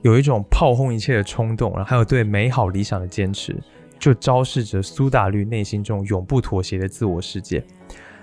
[0.00, 3.54] 有一种炮轰一切的冲动，然后还有对美好理想的坚持，
[3.98, 7.62] 就昭示着苏打绿内心中永不妥协的自我世界。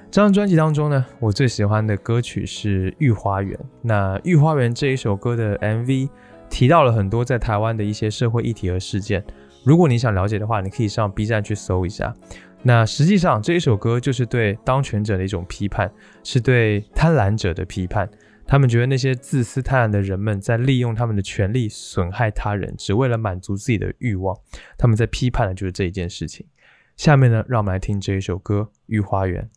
[0.09, 3.55] 这张专辑当中呢，我最喜欢的歌曲是《御花园》。
[3.83, 6.09] 那《御花园》这一首歌的 MV
[6.49, 9.23] 提到了很多在台湾的一些社会议题和事件。
[9.63, 12.15] 如果你想了解的话，你可以上 B 站去搜一下。
[12.63, 15.91] 那实际上这一首歌就是对当权者的一种批判，
[16.23, 18.09] 是对贪婪者的批判。
[18.45, 24.37] 他们觉得那些自私贪婪的人们在利用他们的权利损害他人，只为了满足自己的欲望。
[24.77, 26.47] 他们在批判的就是这一件事情。
[26.95, 29.49] 下面呢，让我们来听这一首歌《御花园》。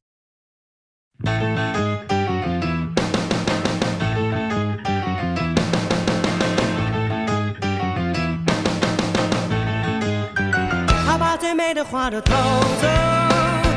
[11.70, 12.34] 美的花都偷
[12.82, 12.88] 走，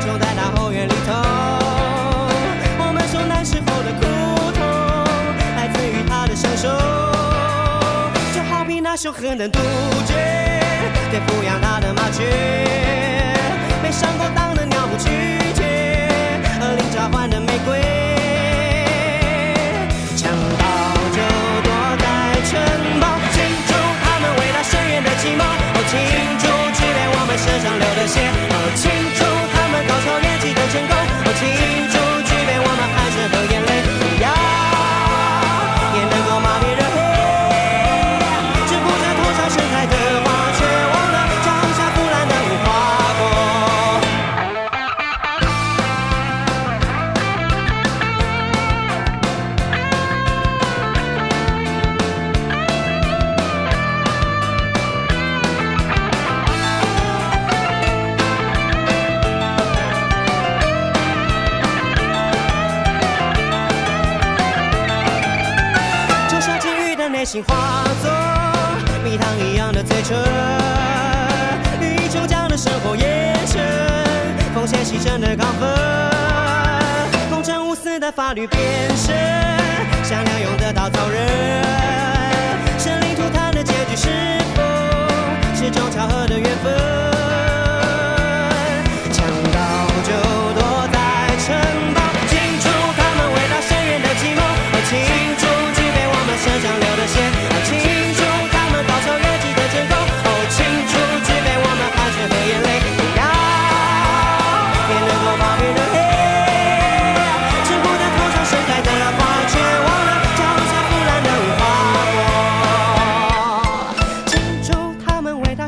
[0.04, 1.12] 就在他后院里头。
[2.76, 4.02] 我们受那时候的苦
[4.50, 4.60] 痛，
[5.54, 6.66] 来自于他的双手。
[8.34, 9.60] 就好比那凶狠的杜
[10.08, 10.16] 鹃，
[11.12, 12.24] 对抚养他的麻雀。
[13.80, 15.10] 被上过当的鸟不拒
[15.54, 15.62] 绝，
[16.60, 17.78] 而零茶的玫瑰。
[20.16, 20.66] 强盗
[21.14, 21.22] 就
[21.62, 21.70] 躲
[22.02, 22.58] 在城
[22.98, 23.38] 堡，庆
[23.68, 23.72] 祝
[24.02, 25.46] 他们伟大深远的寂寞。
[25.46, 26.43] 哦，情。
[27.44, 29.20] 身上流的血，哦，庆祝
[29.52, 31.83] 他们高超演技的成功，哦，庆
[67.34, 68.08] 心化作
[69.02, 70.16] 蜜糖一样的嘴唇，
[71.80, 73.60] 欲意琼浆的生活也成
[74.54, 75.68] 奉献牺牲的亢奋，
[77.28, 78.62] 公正无私的法律变
[78.96, 79.16] 身
[80.04, 81.64] 善良用的稻草人，
[82.78, 84.08] 生灵涂炭的结局是
[84.54, 84.62] 否
[85.56, 86.72] 是种巧合的缘分？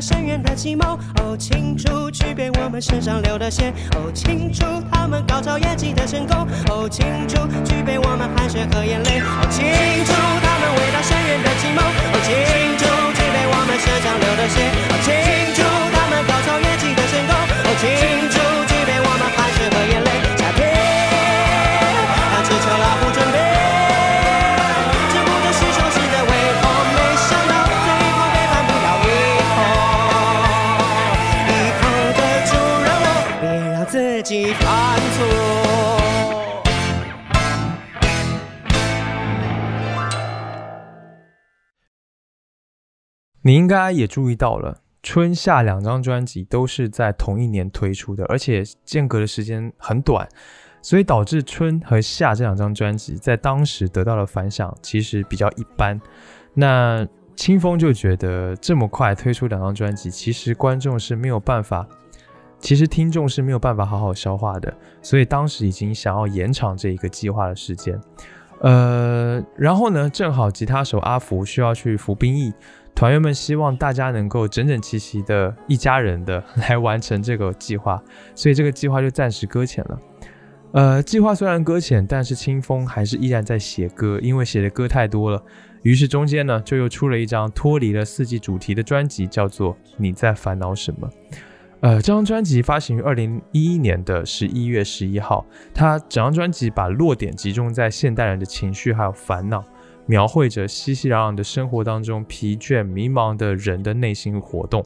[0.06, 9.66] 深渊的计谋，哦，清楚区别我们身上流的血，哦，清楚他们高超演技的成功，哦，清楚区别我们汗水和眼泪，哦，清
[10.06, 10.76] 楚他们。
[10.76, 11.82] 伟大深渊的计谋，
[12.22, 12.30] 庆
[12.78, 12.84] 祝
[13.18, 15.10] 具备我们身上流的血，哦，清
[15.56, 17.34] 楚他们高超演技的成功，
[17.64, 18.35] 哦，清楚。
[43.46, 50.28] 你应该也注意到了，春夏两张专辑都是在同一年推出的，而且间隔的时间很短，
[50.82, 56.00] 所以导致春和夏这两张专辑在当时得到的反响其实比较一般。
[56.54, 61.86] 那清风就觉得这么快推出两张专辑，其实观众是没有办法，
[62.58, 67.96] 其实听众是没有办法好好消化的，所以当时已经想要延长这一个计划的时间。
[68.58, 72.52] 呃，然后呢，正好吉他手阿福需要去服兵役。
[72.96, 78.02] 团员们希望大家能够整整齐齐的一家人的来完成这个计划，
[78.34, 80.00] 所以这个计划就暂时搁浅了。
[80.72, 85.42] 呃，计划虽然搁浅，但是清风还是依然在写歌，因为写的歌太多了。
[85.82, 91.06] 于是中间呢，就又出了一张脱离了四季主题的专辑，叫做《你在烦恼什么》。
[91.80, 95.44] 呃，这张专辑发行于二零一一年的十一月十一号。
[95.74, 99.62] 它整张专辑把落点集中在现代人的情绪还有烦恼，
[100.06, 104.84] 描绘着熙熙攘攘的生活当中疲倦迷茫的人的内心活动，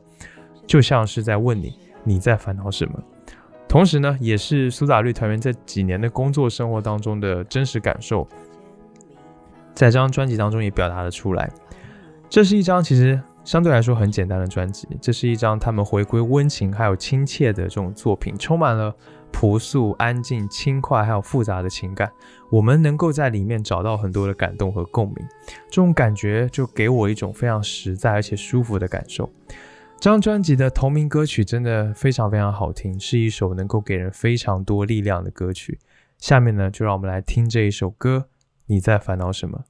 [0.67, 2.99] 就像是在问你你在烦恼什么。
[3.69, 8.27] 同时呢，也是苏打绿团员这几年的工作生活当中的真实感受。
[9.75, 11.49] 在这张专辑当中也表达了出来。
[12.29, 18.95] 这是一张其实相对来说很简单的专辑，这是一张他们回归温情还有亲切的这种作品，充满了
[19.33, 22.11] 朴素、安静、轻快还有复杂的情感。
[22.51, 25.17] 我们能够在里面找到很多的感动和共鸣，
[25.69, 29.31] 这种感觉就给我一种非常实在而且舒服的感受。
[29.99, 35.79] 这张专辑的同名歌曲真的非常非常好听，是一首能够给人非常多力量的歌曲。
[36.19, 38.29] 下面呢，就让我们来听这一首歌。
[38.67, 39.65] 你在烦恼什么？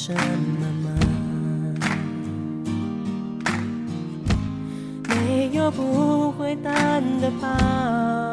[0.00, 0.88] 什么吗？
[5.08, 8.32] 没有不会淡的疤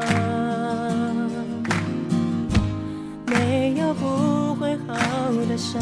[3.26, 4.93] 没有不会好
[5.49, 5.82] 的伤。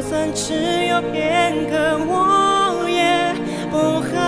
[0.00, 0.54] 就算只
[0.86, 3.34] 有片刻我也
[3.68, 4.27] 不恨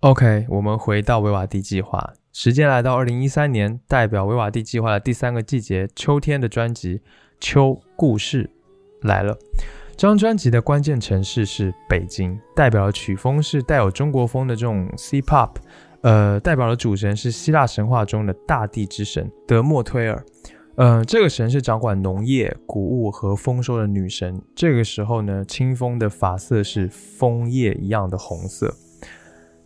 [0.00, 6.96] OK，我们回到维瓦蒂计划，时间来到二零一三年，代表维瓦蒂计划的第三个季节——秋天的专辑
[7.38, 8.48] 《秋故事》
[9.06, 9.36] 来了。
[9.90, 15.50] 这张专辑的关键城市是北京，代表的曲风是带有中国风的这种 C pop，
[16.00, 20.24] 呃，代表的主神是希腊神话中的大地之神德莫忒尔。
[20.76, 24.40] 嗯，这个神是掌管农业、谷物和丰收的女神。
[24.54, 28.74] 这个时候呢，清风的发色是枫叶一样的红色。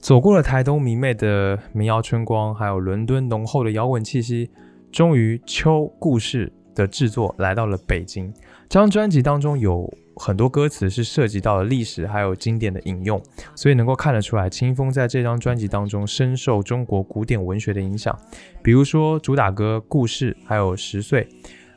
[0.04, 4.50] 走过了台东明媚的民谣春光，还有伦敦浓厚的摇滚气息，
[4.92, 8.30] 终于秋故事的制作来到了北京。
[8.68, 13.18] 这张专辑当中有很多歌词是涉及到了历史，还有经典的引用，
[13.54, 18.14] 所以能够看得出来，清风在这张专辑当中深受中国古典文学的影响。
[18.62, 21.24] 比如说主打歌《故事》，还有《十岁》，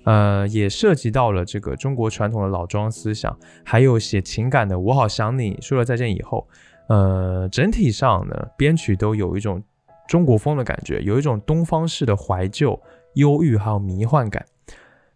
[0.03, 6.45] 呃，也涉及到了这个中国传统的老庄思想，还有写情感的《我好想你》，说了再见以后。
[6.87, 9.61] 呃，整体上呢，编曲都有一种
[10.07, 12.79] 中国风的感觉，有一种东方式的怀旧、
[13.15, 14.45] 忧郁还有迷幻感。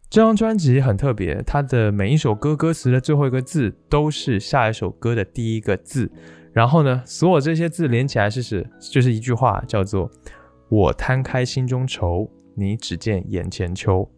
[0.09, 6.11] 这张专辑很特别，它的每一首歌歌词的最后一个字都是下一首歌的第一个字，
[6.51, 10.11] 然后呢，所有这些字连起来是是就是一句话，叫做
[10.67, 14.11] “我摊开心中愁，你只见眼前秋”。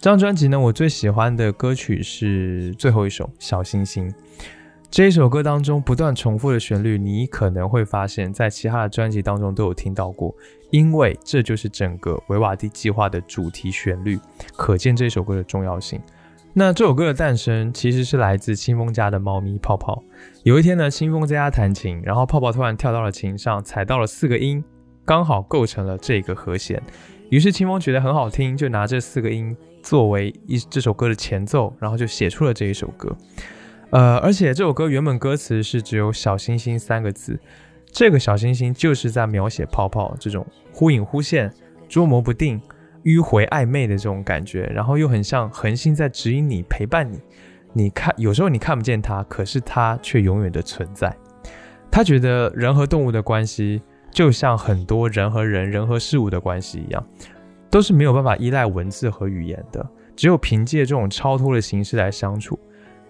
[0.00, 4.08] 这张专辑呢，我最喜欢的歌曲是最后一首《小星星》。
[4.96, 10.34] 这一首歌当中不断重复的旋律，你可能会发现，在其他的专辑当中都有听到过，
[10.70, 14.18] 因为这就是整个维瓦蒂计划的主题旋律，
[14.56, 16.00] 可见这首歌的重要性。
[16.54, 20.02] 那这首歌的诞生其实是来自清风家的猫咪泡泡。
[20.44, 24.64] 有一天呢，清风在家弹琴，然后泡泡突然跳到了琴上，踩到了四个音，
[25.04, 26.82] 刚好构成了这个和弦。
[27.28, 33.14] 于是清风觉得很好听，就拿这四个音作为一这首歌的前奏，然后就写出了这一首歌。
[33.90, 37.38] 呃，而且这首歌原本歌词是只有“小星星”三个字，
[37.86, 41.50] 这个小星星就是在描写泡泡这种忽隐忽现、
[41.88, 42.60] 捉摸不定、
[43.04, 47.20] 迂回暧昧的这种感觉，然后又很像恒星在指引你、陪伴你。
[47.72, 51.14] 你看，有时候你看不见它，可是它却永远的存在。
[51.90, 53.80] 他觉得人和动物的关系
[54.10, 57.06] 就像很多人和人、人和事物的关系一样，
[57.70, 62.58] 都是没有办法依赖文字和语言的，只有凭借这种超脱的形式来相处。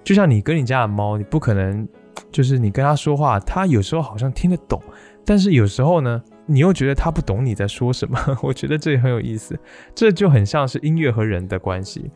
[0.06, 1.86] 就像你跟你家的猫，你不可能，
[2.30, 4.80] 就是你跟它说话，它有时候好像听得懂，
[5.24, 8.16] 但是有时候呢，你又觉得它不懂你在说什么。
[8.40, 9.58] 我觉得这也很有意思，
[9.96, 12.08] 这就很像是音乐和人的关系。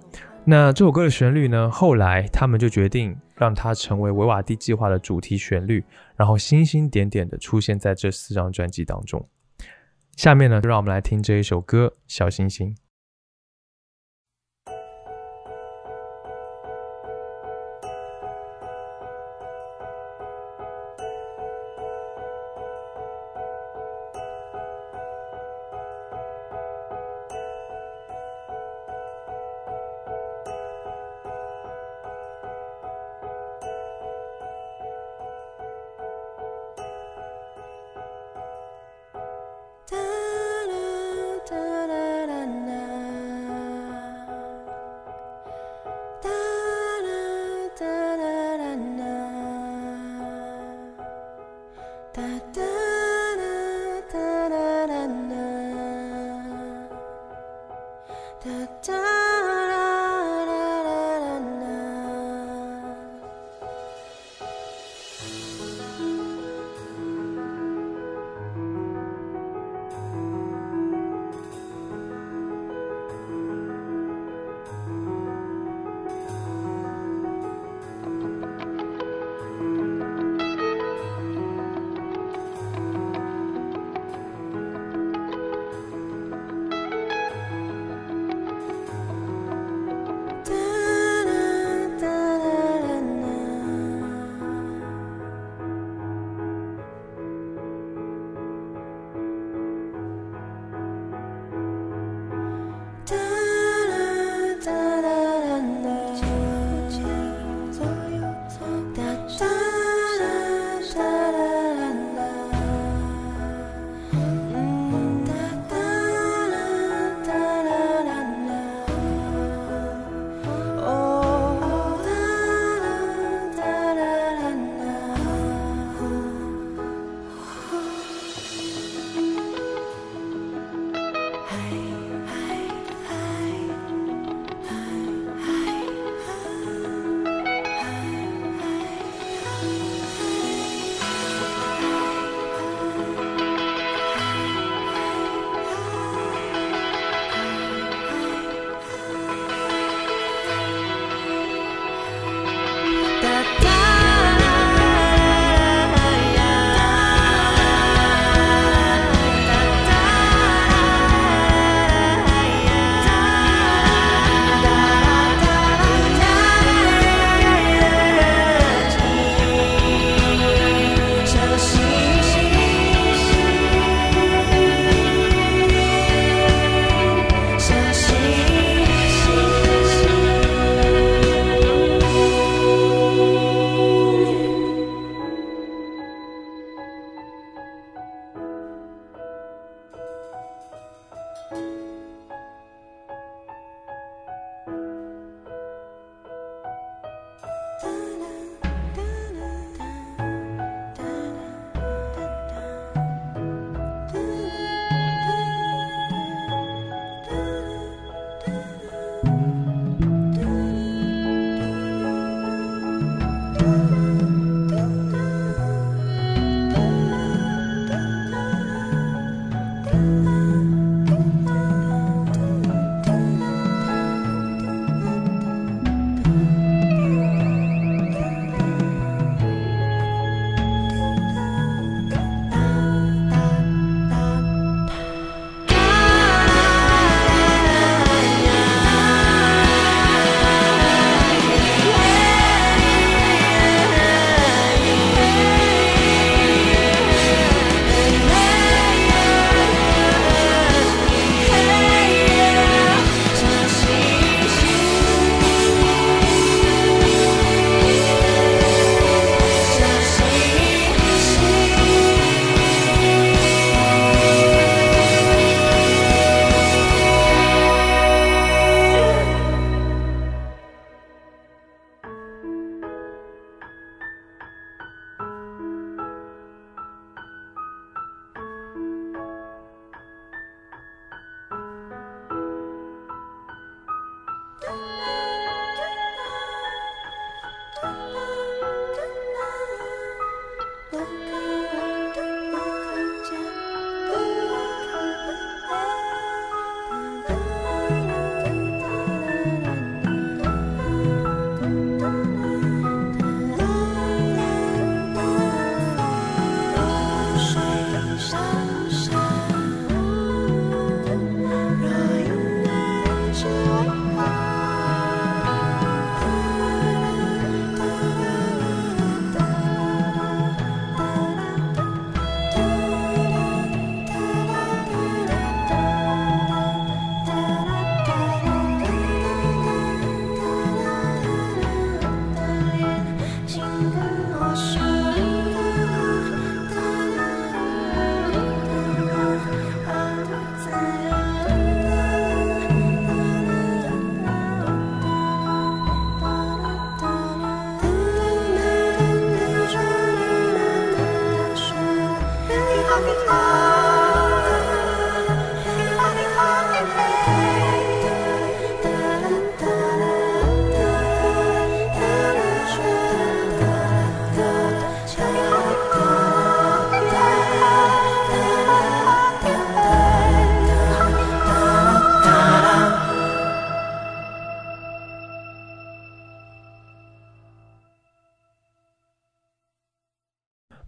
[0.45, 5.85] 那这首歌的旋律呢，后来他们就决定让它成为维瓦蒂计划的主题旋律，
[6.15, 9.29] 然后星星点点的出现在这四张专辑当中。
[10.15, 12.69] 下面呢，就让我们来听这一首歌《小星星》。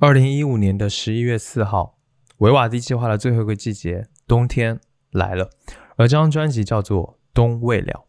[0.03, 1.97] 二零一五年的十一月四号，
[2.39, 4.81] 维瓦蒂计划的最后一个季节，冬天
[5.13, 5.49] 来了。
[5.95, 8.05] 而这张专辑叫做《冬未了》，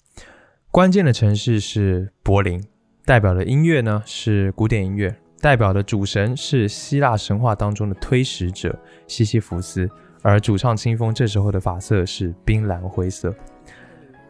[0.72, 2.66] 关键的城市是柏林，
[3.06, 8.76] 代表的音乐呢是古典音乐，代表的主神是希腊神话当中的推石者
[9.06, 9.88] 西西弗斯，
[10.24, 13.30] 而主唱清风这时候的发色是冰蓝灰色。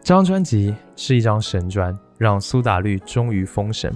[0.02, 3.90] 这张专辑是一张神专，让苏打绿终于封神。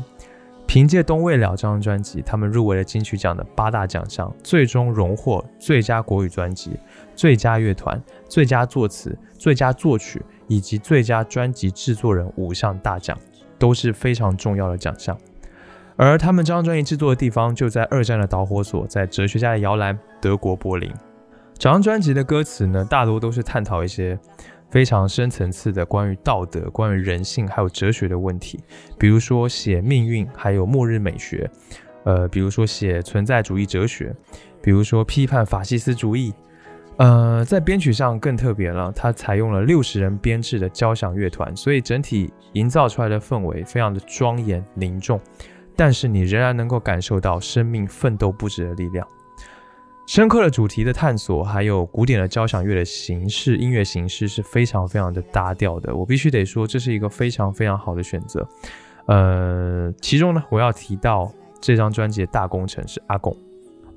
[0.68, 6.78] 凭借《冬未了》这张专辑，他们入围了金曲奖的八大奖项，最终荣获最佳国语专辑、
[7.16, 7.98] 最佳乐团、
[8.28, 13.16] 最佳作词、最佳作曲以及最佳专辑制作人五项大奖，
[13.58, 15.16] 都是非常重要的奖项。
[15.96, 20.92] 而他们这张专辑制作的地方就在二战的导火索，在哲学家的摇篮——德国柏林。
[21.56, 24.16] 整张专辑的歌词呢，大多都是探讨一些
[24.70, 28.60] 非常深层次的关于道德、关于人性还有哲学的问题，
[28.98, 31.50] 比如说写命运，还有末日美学，
[32.04, 34.14] 呃，比如说写存在主义哲学，
[34.62, 36.32] 比如说批判法西斯主义。
[36.98, 45.20] 呃，在编曲上更特别了，它采用了六十人编制的交响乐团，所以整体营造出来的氛围非常的庄严凝重，
[45.76, 49.06] 但是你仍然能够感受到生命奋斗不止的力量。
[50.08, 55.94] 深刻的主题的探索，还有古典的交响乐的形式、音乐形式是非常非常的搭调的。
[55.94, 58.48] 我必须得说，这是一个非常非常好的选择。
[59.04, 61.30] 呃，其中呢，我要提到
[61.60, 63.36] 这张专辑的大功臣是阿贡。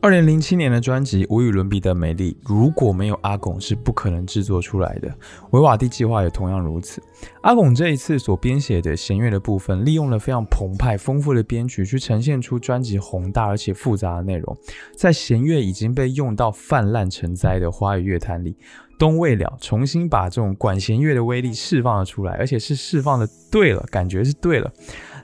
[0.03, 5.07] 二零零七年的专辑无与伦比的美丽，如果没有阿拱是不可能制作出来的。
[5.51, 6.99] 维瓦蒂计划也同样如此。
[7.41, 14.57] 阿拱这一次所编写的弦乐的部分，利用了非常澎湃、丰富的编曲，去呈现出专辑宏大而且复杂的内容。
[14.97, 18.57] 在弦乐已经被用到泛滥成灾的华语乐坛里，
[18.97, 24.73] 东未了重新把这种管弦乐的威力释放了出来，而且是释放的对了，感觉是对了。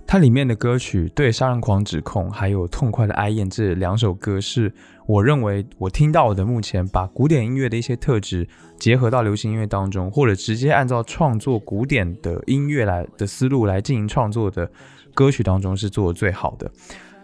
[0.09, 4.71] 它里面的歌曲对杀人狂指控，还有痛快的哀艳这两首歌，是
[5.05, 8.47] 我认为我听到的目前把古典音乐的一些特质
[8.79, 14.71] 结合到流行音乐当中，或者直接按照创作古典的音乐来的思路来进行创作的
[15.13, 16.71] 歌曲当中是做的最好的。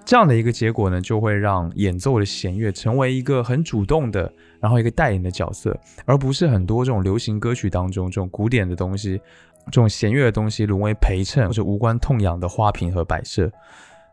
[0.03, 4.29] 这样的一个结果呢，就会让演奏的弦乐成为一个很主动的，
[4.59, 9.21] 然后一个带领的角色，而不是很多这种流行歌曲当中这种古典的东西。
[9.65, 13.51] 这种弦乐的东西沦为陪衬或者无关痛痒的花瓶和摆设。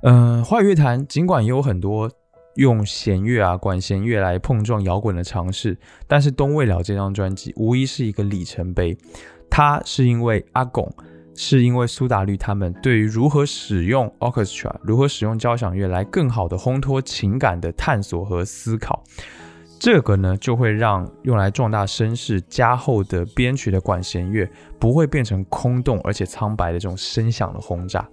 [0.02, 2.10] 嗯，华语乐坛尽管也有很多
[2.54, 8.96] 用弦乐啊、管弦乐来碰撞摇滚的尝试，但是《东未了》这张专辑无疑是一个里程碑。
[9.50, 10.90] 它是因为阿拱，
[11.34, 19.02] 是因为苏打绿他们对于如何使用 orchestra、如何使用交响乐来更好的烘托情感的探索和思考。
[19.80, 24.46] 这个呢，就会让用来壮大声势加厚的编曲的管弦乐
[24.78, 28.06] 不会变成空洞而且苍白的这种声响的轰炸。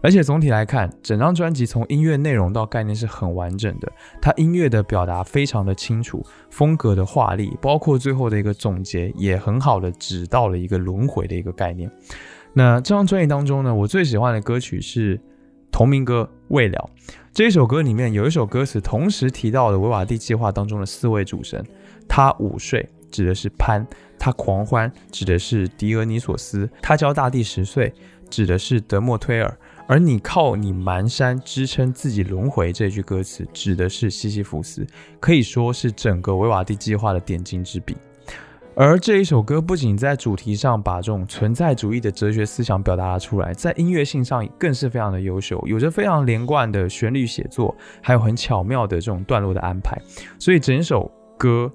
[0.00, 3.90] 而且总体来看，整张专辑从音乐内容到概念是很完整的，
[4.20, 11.90] 它音乐的表达非常的清楚，风格的华丽，包括最后的一个总结也很好的指到了一个轮回的一个概念。
[12.52, 15.18] 那这张专辑当中呢，我最喜欢的歌曲是
[15.78, 16.90] 同名歌《未了》。
[17.32, 21.64] 这一首歌里面有一首歌词，同时提到了维瓦蒂计划当中的四位主神。
[22.08, 23.86] 他午睡指的是潘，
[24.18, 27.94] 他狂欢指的是狄俄尼索斯，他教大地十岁
[28.28, 29.56] 指的是德莫忒尔，
[29.86, 34.84] 而你靠你蛮山支撑自己轮回这句歌词指的是西西弗斯，
[35.20, 37.96] 可以说是整个维瓦蒂计划的点睛之笔。
[38.80, 50.00] 而这一首歌不仅在主题上把这种存在主义的哲学思想表达了出来，在音乐性上更是非常的优秀，有着非常连贯的旋律写作，还有很巧妙的这种段落的安排。
[50.38, 51.68] 所以整首歌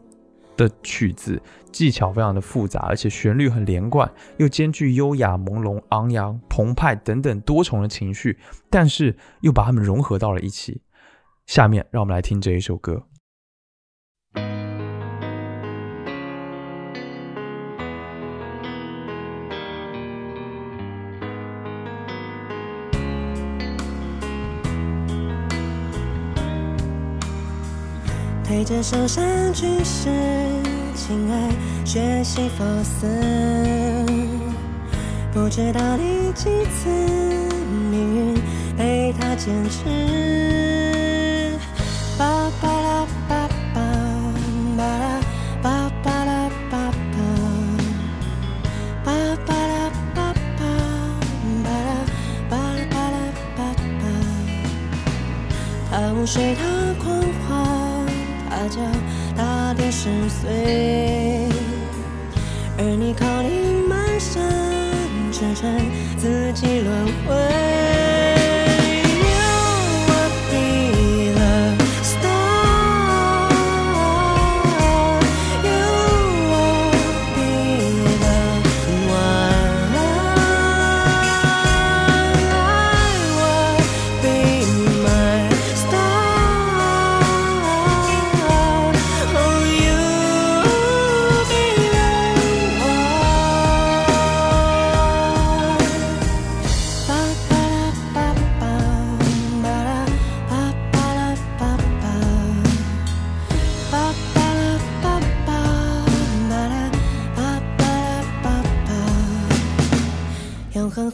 [0.55, 1.41] 的曲子
[1.73, 8.39] 技巧非常的复杂，而且旋律很连贯，又兼具优雅、朦胧、昂扬、澎湃等等多重的情绪，
[8.69, 10.79] 但是又把它们融合到了一起。
[11.47, 13.03] 下面让我们来听这一首歌。
[28.53, 30.11] 推着手上军事
[30.93, 31.49] 亲爱
[31.83, 33.07] 学习佛寺，
[35.33, 36.87] 不知道第几次
[37.89, 38.39] 命运
[38.77, 39.79] 被他坚持。
[42.15, 43.81] 巴巴拉巴巴
[44.77, 45.19] 巴拉
[45.63, 47.17] 巴巴拉巴巴，
[49.03, 49.11] 巴
[49.47, 50.61] 巴拉巴巴
[51.63, 51.73] 巴拉
[52.51, 52.53] 巴
[52.91, 53.17] 巴拉
[53.57, 53.59] 巴
[53.97, 54.01] 巴。
[55.89, 56.61] 他午睡，他，
[58.63, 58.81] 他叫
[59.35, 61.49] 大地十岁，
[62.77, 64.41] 而你靠你满山
[65.33, 68.02] 支撑自己轮回。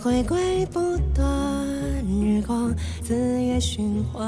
[0.01, 1.27] 回归不断，
[2.07, 2.73] 日光
[3.03, 4.25] 自也循环。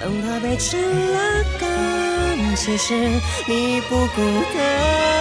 [0.00, 2.94] 当它被吃了干，其实
[3.46, 4.22] 你不孤
[4.54, 5.11] 单。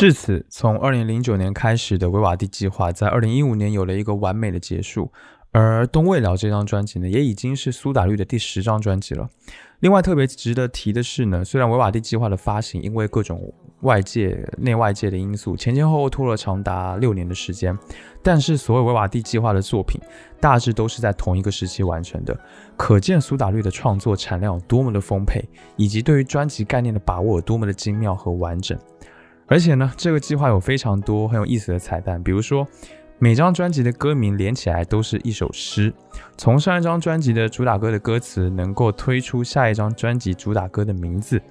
[0.00, 5.12] 至此，从二零零九年开始的维瓦蒂计划，在二零一五年有了一个完美的结束。
[5.52, 9.28] 而《东未了》这张专辑呢，也已经是苏打绿的第十张专辑了。
[9.80, 13.52] 另外，特别值得提的是呢，虽然维瓦蒂计划的发行因为各种
[13.82, 17.78] 外界、内外界的因素，前前后后拖了长达六年的时间，
[18.22, 20.00] 但是所有维瓦蒂计划的作品
[20.40, 22.34] 大致都是在同一个时期完成的，
[22.74, 25.46] 可见苏打绿的创作产量有多么的丰沛，
[25.76, 28.78] 以及对于专辑概念的把握有多么的精妙和完整。
[29.50, 32.64] 而且呢，这个计划有非常多很有意思的彩蛋，比如说
[33.18, 35.92] 每张专辑的歌名连起来都是一首诗，
[36.38, 41.42] 从上一张专辑的主打歌的歌词能够推出下一张专辑主打歌的名字，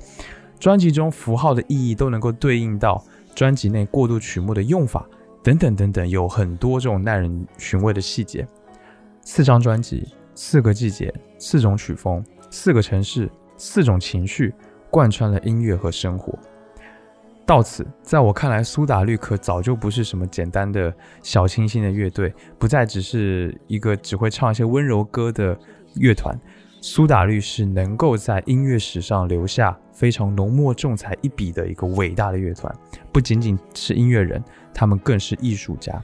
[0.57, 3.03] 专辑中符号的意义都能够对应到
[3.35, 5.05] 专辑内过渡曲目的用法，
[5.43, 8.47] 等等等等，有很多这种耐人寻味的细节。
[9.21, 14.53] 四张专辑，四个季节，四种曲风，四个城市，四种情绪，
[14.89, 16.33] 贯穿了音乐和生活。
[17.49, 20.93] 到此，在我看来，苏打绿可早就不是什么简单的
[21.23, 25.57] 小清新的乐队，不再只是一个只会唱一些温柔歌的
[25.95, 26.39] 乐团。
[26.79, 32.71] 苏打绿是能够在音乐史上留下非常浓墨重彩一笔的一个伟大的乐团，
[33.11, 35.99] 不仅仅是音乐人，他们更是艺术家。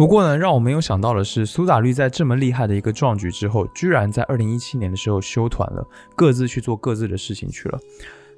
[0.00, 5.86] 不过呢，让我没有想到的是，苏打绿在这么厉害的一个壮举之后，居然在二零一七年的时候休团了，
[6.16, 7.78] 各自去做各自的事情去了。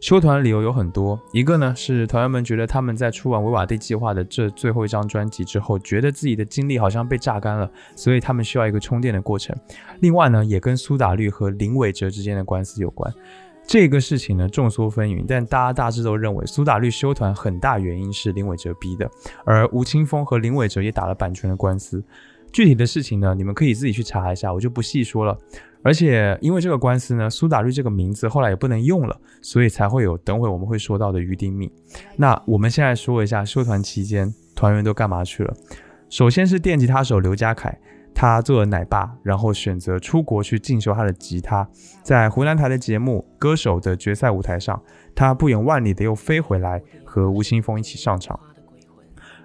[0.00, 9.56] 休团的理由有很多，一个呢是团员们觉得他们在出完维瓦蒂计划的这最后一张专辑之后，觉得自己的精力好像被榨干了，所以他们需要一个充电的过程。
[10.00, 13.14] 另外呢，也跟苏打绿和林伟哲之间的官司有关。
[13.72, 19.10] 这个事情呢众说纷纭，但大家大致都认为苏打绿休团很大原因是林伟哲逼的，
[19.46, 22.04] 而吴青峰和林伟哲也打了版权的官司。
[22.52, 25.34] 具体的事情呢，你们可以自己去查一下，我就不细说了。
[25.82, 31.72] 而且因为这个官司呢，苏打绿这个名字后来也不能用了，所以才会有等会我们会说到的于丁密。
[32.14, 35.56] 那我们现在说一下休团期间团员都干嘛去了。
[36.10, 37.80] 首先是电吉他手刘家凯，
[38.14, 41.68] 他做了奶爸，然后选择出国去进修他的吉他。
[42.02, 44.80] 在湖南台的节目《歌手》的决赛舞台上，
[45.14, 48.38] 他不远万里的又飞回来和吴青峰一起上场。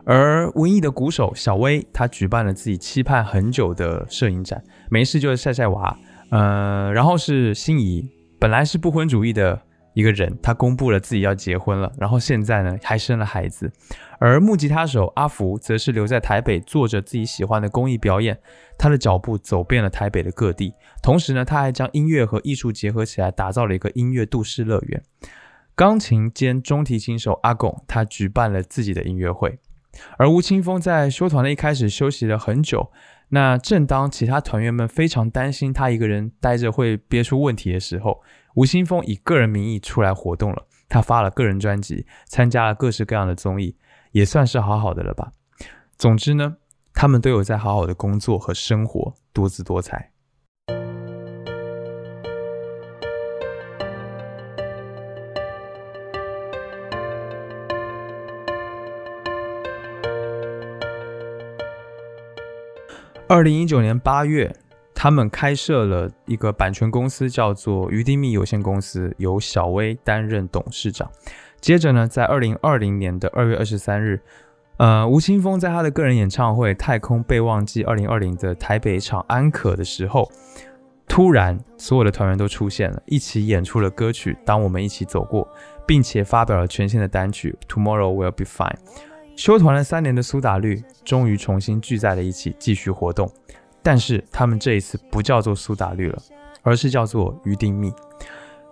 [0.06, 5.98] 而文艺的鼓手小威，他举办了自己期盼很久的摄影展，没事就是晒晒娃。
[6.30, 9.62] 呃，然后是心仪，本来是不婚主义的
[9.98, 13.72] 一个人，他公布了自己要结婚了，然后现在呢还生了孩子。
[14.20, 18.38] 而木吉他手阿福则是留在台北做着自己喜欢的公益表演，
[18.78, 25.02] 他的脚步走遍了台北的各地，同时呢他还将音乐和艺术结合起来，打造了一个音乐都市乐园。
[25.74, 29.58] 钢琴兼中提琴手阿贡，他举办了自己的音乐会。
[30.20, 32.92] 而吴青峰在休团的一开始休息了很久，
[33.30, 38.22] 那正当其他团员们非常担心他一个人待着会憋出问题的时候，
[38.58, 40.66] 吴青峰以个人名义出来活动了。
[40.90, 43.78] 他发了个人专辑，参加了各式各样的综艺，
[44.14, 45.32] 也算是好好的了吧。
[45.96, 46.56] 总之呢，
[46.92, 50.12] 他们都有在好好的工作和生活，多姿多彩。
[63.28, 64.56] 二零一九年八月，
[65.00, 71.08] 他们开设了一个版权公司，叫做余地密有限公司，由小薇担任董事长。
[71.62, 74.20] 接着呢，在二零二零年的二月二十三日，
[74.78, 80.32] 呃，吴青峰在他的个人演唱会《太空备忘记二零二零》的台北场安可的时候，
[81.08, 85.46] 突然所有的团员都出现了，一起演出了歌曲《当我们一起走过》，
[85.86, 88.74] 并且发表了全新的单曲《Tomorrow Will Be Fine》。
[89.36, 93.32] 休团了三年的苏打绿终于重新聚在了一起，继续活动。
[93.88, 96.22] 但是他们这一次不叫做苏打绿了，
[96.62, 97.90] 而是叫做鱼丁蜜。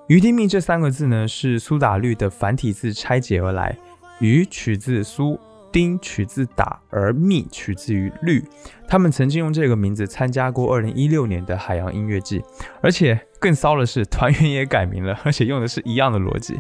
[0.07, 3.77] 鱼丁蜜这三个字呢，是苏打绿的繁体字拆解而来。
[4.19, 5.39] 鱼取自苏，
[5.71, 8.43] 丁取自打，而蜜取自于绿。
[8.89, 12.43] 他们曾经用这个名字参加过2016年的海洋音乐季，
[12.81, 16.59] 而且更骚的是，团员也改名了，而且用的是一样的逻辑。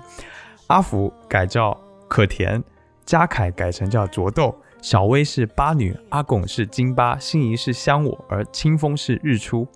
[0.67, 1.77] 阿福改叫
[2.07, 2.63] 可甜。
[3.05, 9.67] 嘉凯改成叫卓豆，小薇是八女，阿拱是金巴，心仪是香我，而清风是日出。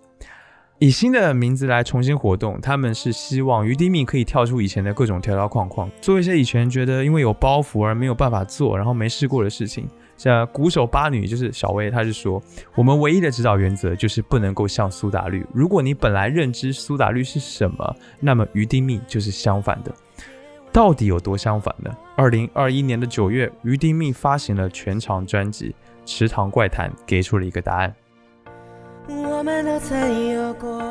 [0.78, 9.90] 以新的名字来重新活动，他们是希望余丁密可以跳出以前的各种条条框框，做一些以前觉得因为有包袱而没有办法做，然后没试过的事情。
[10.16, 12.40] 像鼓手八女就是小薇，她是说，
[12.76, 15.44] 我们唯一的指导原则就是不能够像苏打绿。
[15.52, 19.92] 如果你本来认知苏打绿是什么，那么余丁密就是相反的。
[20.80, 21.94] 到底有多相反呢？
[22.16, 25.72] 二零二一年的九月，余丁密发行了全长专辑
[26.06, 27.94] 《池塘怪谈》，给出了一个答案。
[29.10, 30.82] 我们都曾有过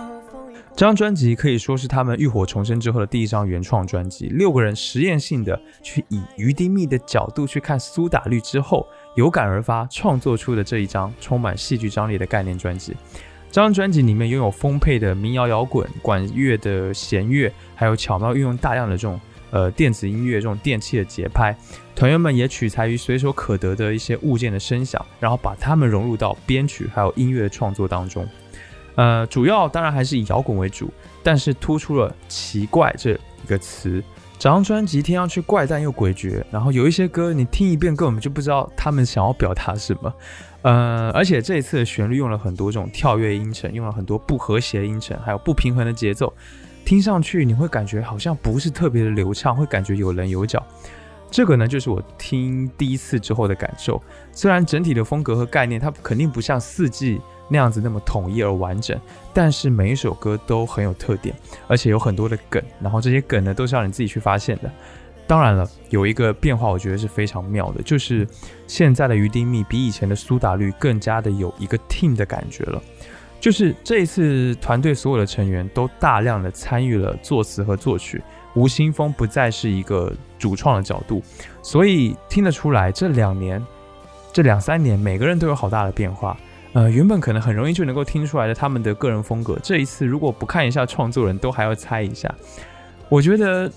[0.72, 4.26] 这张专辑可以说是他们浴火重生之后的第一张原创专辑。
[4.26, 8.86] 六个人实验性的去以余丁密的角度去看苏打绿之后，
[9.16, 12.94] 有感而发创作出的这一张充满戏剧张力的概念专辑。
[13.50, 19.18] 这张专辑里面拥有丰沛的民谣摇滚、管乐的弦乐，还有巧妙运用大量的这种。
[19.50, 21.56] 呃，电子音乐这种电器的节拍，
[21.94, 28.28] 团员们也取材于随手可得的一些物件的声响，然后把它们融入到编曲还有音乐的创作当中。
[28.94, 30.90] 呃，主要当然还是以摇滚为主，
[31.22, 34.02] 但是突出了“奇怪”这一个词。
[34.38, 40.14] 整张专辑听上去怪诞又诡谲，然后有一些歌你听一遍根本就不知道他们想要表达什么。
[40.62, 46.32] 呃，而且这一次的旋律用了很多这种跳跃音程，用了很多不和谐音程，还有不平衡的节奏。
[46.88, 50.66] 听上去你会感觉好像不是特别的流畅，会感觉有棱有角。
[51.30, 54.02] 这个呢，就是我听第一次之后的感受。
[54.32, 57.20] 虽然整体的风格和概念它肯定不像四季
[57.50, 58.98] 那样子那么统一而完整，
[59.34, 61.36] 但是每一首歌都很有特点，
[61.66, 62.62] 而且有很多的梗。
[62.80, 64.72] 然后这些梗呢，都是让你自己去发现的。
[65.26, 68.26] 当然了，有一个变化，我觉得是非常妙的，就是
[68.66, 72.82] 现在的余丁密比以前的苏打绿更加的有一个 team 的感觉了。
[73.40, 78.20] 就是这一次，团队所有的成员都大量的参与了作词和作曲，
[78.54, 81.22] 吴青峰不再是一个主创的角度，
[81.62, 83.64] 所以听得出来，这两年、
[84.32, 86.36] 这两三年，每个人都有好大的变化。
[86.74, 92.32] 呃，原本可能很容易就能够听出来的他们的个人风格，这一次如果不看一下创作人，都还要猜一下。
[93.08, 93.70] 我觉得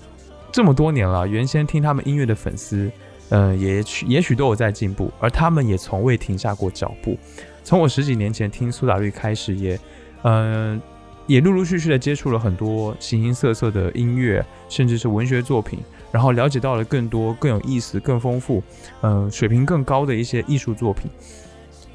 [0.50, 2.90] 这么多年了，原先听他们音乐的粉丝，
[3.30, 7.16] 呃，也许也许都有在进步，而他们也从未停下过脚步。
[7.64, 9.78] 从我十几年前听苏打绿开始，也，
[10.22, 10.80] 嗯，
[11.26, 15.78] 也陆陆续续的接触了很多形形色色的音乐，甚至是文学作品，
[16.10, 18.62] 然后了解到了更多更有意思、更丰富，
[19.02, 21.10] 嗯，水平更高的一些艺术作品。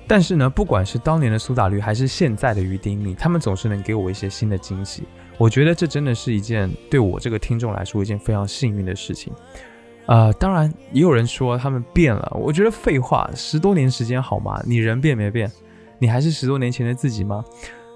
[0.09, 5.03] 但是呢，不管是当年的苏打绿，还是现在的于丁密，他们总是能给我一些新的惊喜。
[5.37, 9.33] 我觉得这真的是一件对我这个听众来说一件非常幸运的事情。
[10.07, 14.61] 呃，当然也有人说他们变了，我觉得废话，十多年时间好吗？
[14.65, 15.51] 你人变没变？
[15.99, 17.43] 你还是十多年前的自己吗？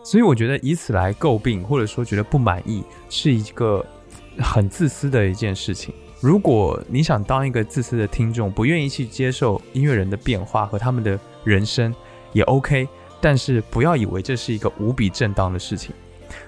[0.03, 3.85] 所以我觉得以此来诟病或者说觉得不满意，是一个
[4.39, 5.93] 很自私的一件事情。
[6.19, 11.95] 如果你想当一个自私的听众，不愿意去接受音乐人的变化和他们的人生，
[12.33, 12.87] 也 OK，
[13.21, 15.95] 但是不要以为这是一个无比正当的事情。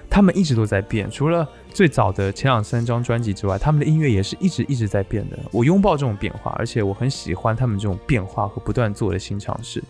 [0.08, 1.10] 他们一直都在变。
[1.10, 5.38] 除了最早的前两三张专辑之外，他们的音乐也是一直一直在变的。
[5.52, 9.82] 我拥抱这种变化，而且我很喜欢他们这种变化和不断做的新尝试。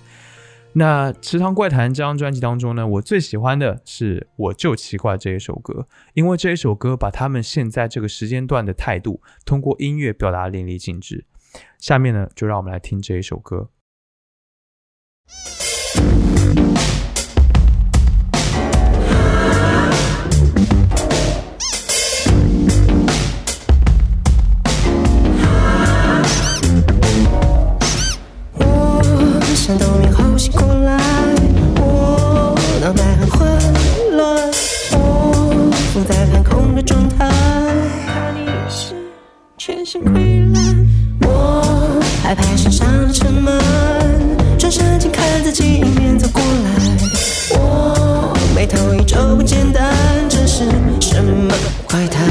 [0.77, 11.27] 那《池塘怪谈》这张专辑当中呢，我最喜欢的是《我就奇怪》这一首歌，因为这一首歌把他们现在这个时间段的态度通过音乐表达淋漓尽致。
[11.78, 13.69] 下面呢，就让我们来听这一首歌。
[41.21, 43.53] 我害怕身上的尘埃，
[44.59, 46.71] 转身竟看自己迎面走过来，
[47.53, 49.95] 我眉头一皱不简单，
[50.29, 50.65] 这是
[51.01, 51.55] 什么
[51.89, 52.27] 怪谈？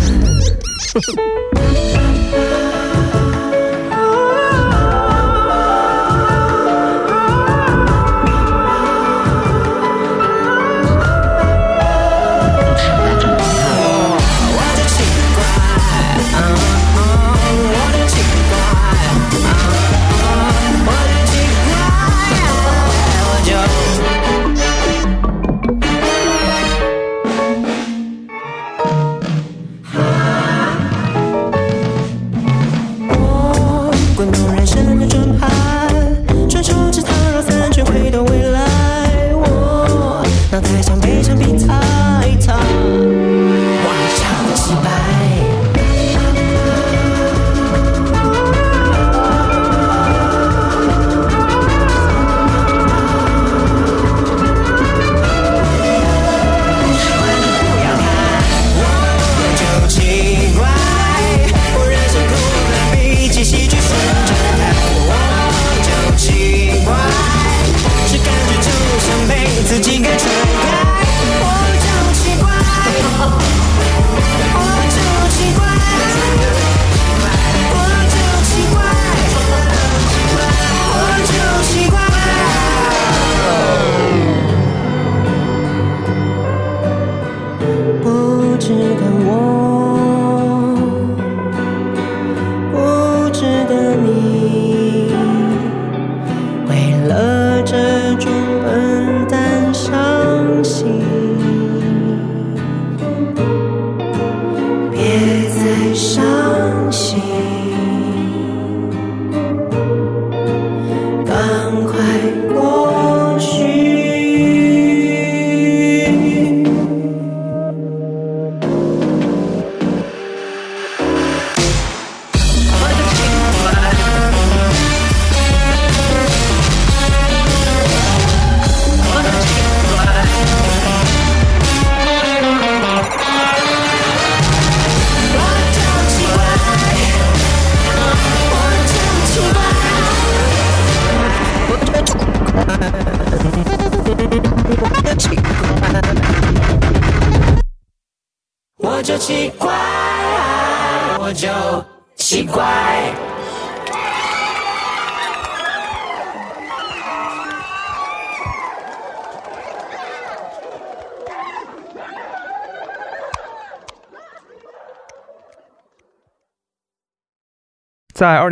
[88.64, 89.23] 知道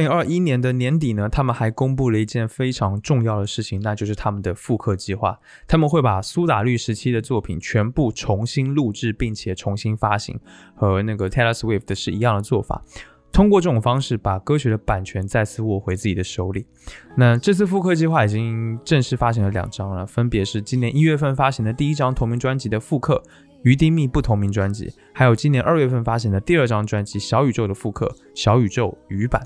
[0.01, 5.39] 零二一年的年底呢，他们还公布了一件非常重要的事情，那就是他们的复刻计划。
[5.67, 10.39] 他们会把苏打绿时期的作品全部重新录制，并且重新发行，
[10.75, 12.81] 和那个 Taylor Swift 是一样的做法。
[13.31, 16.65] 通过这种方式，把歌曲的版权再次握回自己的手里。
[17.15, 23.23] 那这次复刻计划已经正式发行了两张了，分别是今年一月份发行的第一张同名专辑的复刻
[23.63, 28.05] 《于丁密》不同名专辑，还有今年二月份发行的第二张专辑《小宇宙》的复刻
[28.35, 29.41] 《小宇宙语版》。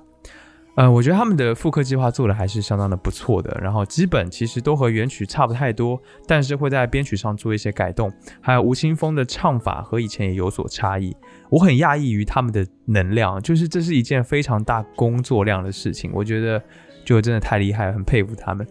[0.75, 5.97] 呃，我觉得他们的复刻计划做的还是相当的不错的，然后基本其实都和原曲差不太多，
[6.27, 8.11] 但是会在编曲上做一些改动，
[8.41, 11.15] 还有吴青峰的唱法和以前也有所差异。
[11.49, 16.61] 我很讶异于他们的能量，就是这是一件非常大工作量的事情，我觉得
[17.05, 18.67] 就真的太厉害，很佩服他们。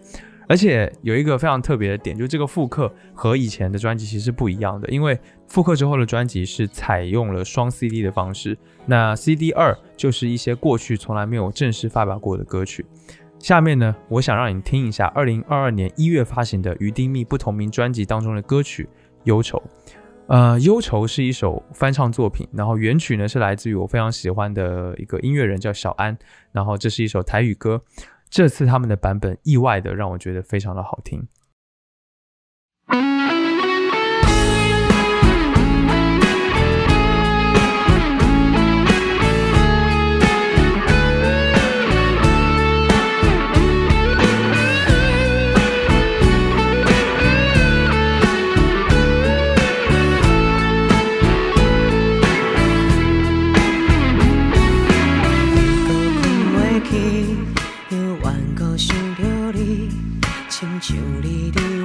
[0.49, 5.19] 而且有一个非常特别的点，就是这个复刻和以前的专辑其实不一样的，因为
[5.49, 8.57] 复刻之后的专辑是采用了双 CD 的方式。
[8.87, 12.85] 那 CD 二就是一些过去从来没有正式发表过的歌曲。
[13.39, 18.85] 下面呢，我想让你听一下二零二二年一月发行的于丁密不同名专辑当中的歌曲
[19.25, 19.59] 《忧愁》。
[20.27, 26.17] 呃，《忧愁》是一首翻唱作品，然后原曲呢是来自于我非常喜欢的一个音乐人叫小安，
[26.51, 27.79] 然后这是一首台语歌。
[28.35, 31.29] 这次他们的版本意外的让我觉得非常的好听。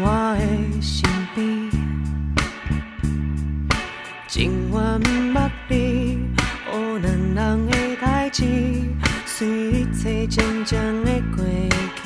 [0.01, 1.69] 我的身边。
[4.27, 6.19] 情愿不捌你，
[6.71, 7.71] 乌人人的
[8.01, 8.45] 代志，
[9.25, 11.43] 随一切渐渐的过
[12.03, 12.05] 去。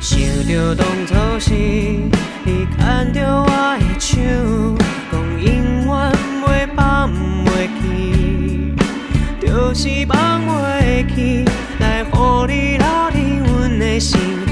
[0.00, 4.16] 想着当初时，你牵着我的手，
[5.10, 5.46] 讲永
[5.86, 6.12] 远
[6.42, 7.10] 袂放
[7.44, 8.74] 袂记，
[9.40, 11.44] 就是放袂记，
[11.78, 13.16] 来乎你留伫
[13.46, 14.47] 阮的心。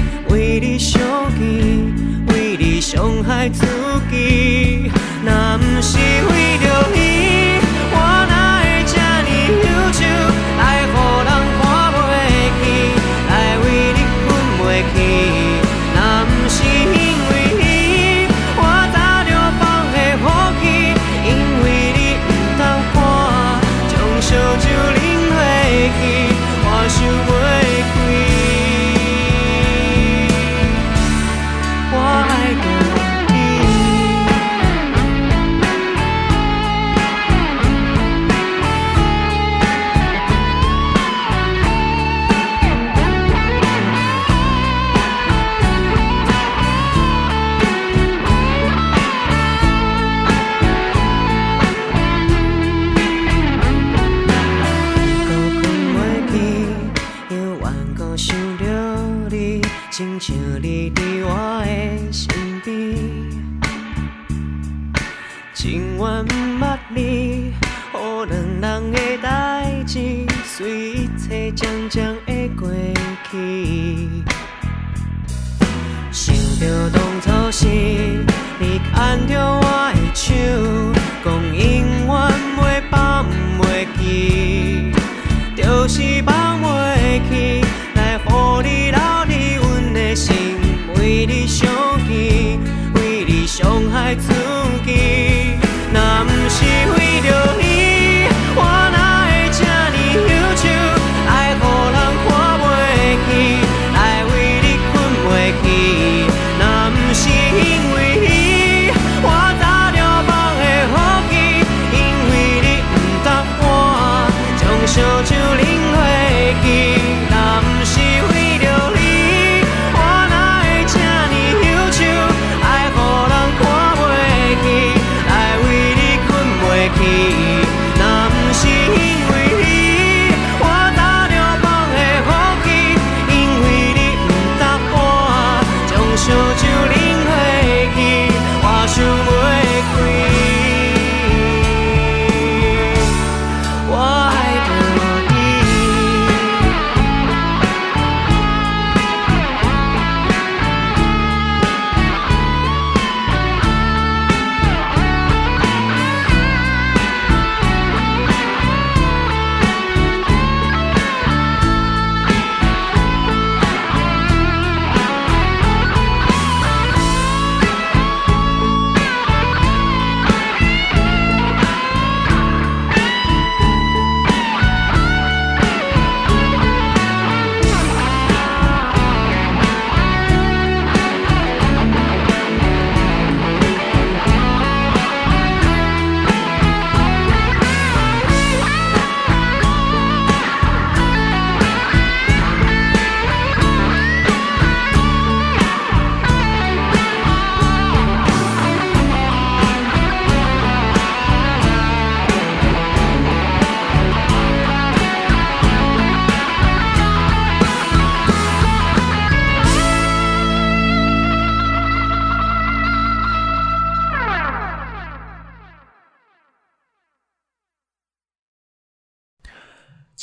[3.27, 3.65] Hai 酒，
[5.23, 5.97] 那不是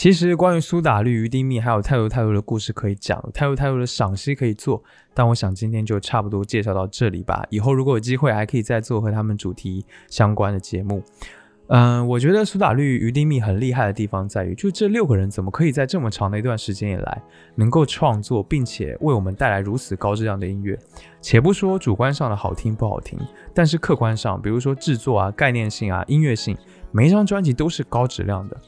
[0.04, 4.84] 其实关于苏打绿、于丁密还有太多太多的故事可以讲，太多太多的赏析可以做。
[5.14, 7.42] 但我想今天就差不多介绍到这里吧。
[7.48, 11.02] 以后如果有机会，还可以再做和他们主题相关的节目。
[11.68, 17.22] 嗯，我觉得苏打绿、于丁密很厉害的地方在于，就这六个人怎么可以在这么长的一段时间以来，
[17.54, 20.78] 能够创作，并且为我们带来如此高质量的音乐。
[21.22, 23.18] 且不说主观上的好听不好听，
[23.54, 26.54] 但是客观上，比如说制作啊、概念性啊、音乐性，
[26.92, 28.60] 每一张专辑都是高质量的。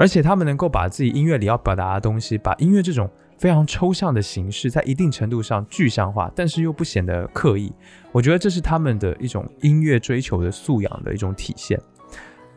[0.00, 3.06] 而且他们能够把自己音乐里要表达的东西，把音乐这种
[3.36, 7.70] 非常抽象的形式，在一定程度上具象化，但是又不显得刻意。
[8.10, 11.78] 我觉得这是他们的一种音乐追求的素养的一种体现。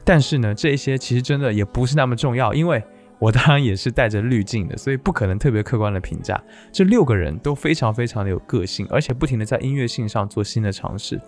[0.05, 2.81] 但是呢，这一些其实真的也不是那么重要，因为
[3.19, 6.41] 我当然也是带着滤镜的，所以不可能特别客观的评价。
[6.71, 11.19] 这六个人都非常非常的有个性，而且不停的在音乐性上做新的尝试。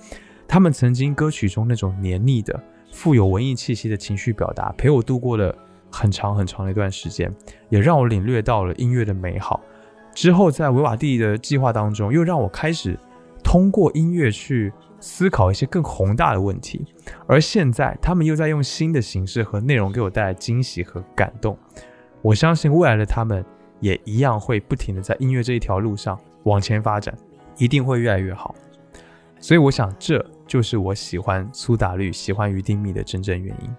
[0.48, 2.58] 他们曾经歌曲中那种黏腻的、
[2.94, 5.54] 富有文艺气息的情绪表达，陪我度过了。
[5.96, 7.34] 很长很长的一段时间，
[7.70, 9.62] 也让我领略到了音乐的美好。
[10.14, 13.00] 之后，在维瓦蒂的计划当中，又让我开始
[13.42, 16.86] 通过音乐去思考一些更宏大的问题。
[17.28, 21.58] 而现在，他们又在用新的形式和内容给我带来惊喜和感动。
[22.22, 23.44] 我相信未来的他们
[23.80, 27.16] 也一样会不停的在音乐这一条路上往前发展，
[27.58, 28.54] 一定会越来越好。
[29.40, 33.70] 所以，我想这就是我喜欢苏打绿、喜欢于丁密的真正原因。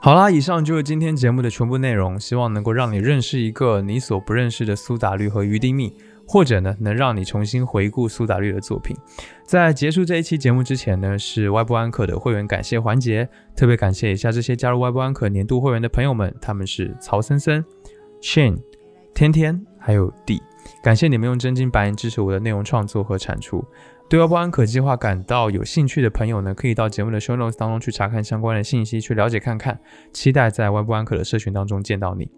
[0.00, 5.94] 好啦，以上就是今天节目的全部内容，希望能够让你认识一个你所不认识的苏打绿和于丁密，
[6.26, 8.96] 或者呢，能让你重新回顾苏打绿的作品。
[9.44, 17.62] 在结束这一期节目之前呢，是外部安可的会员感谢环节，特别感谢一下这些加入外部安可年度会员的朋友们，他们是曹森森、
[18.22, 18.56] Shane、
[19.12, 20.40] 天天还有 D，
[20.82, 23.62] 感谢你们用真金白银支持我的内容创作和产出。
[24.08, 29.78] 对外部安可计划感到有兴趣的朋友呢，可以到节目的 show notes 当中去查看相关的信息，去了解看看。
[30.14, 32.30] 期待在外部安可的社群当中见到你。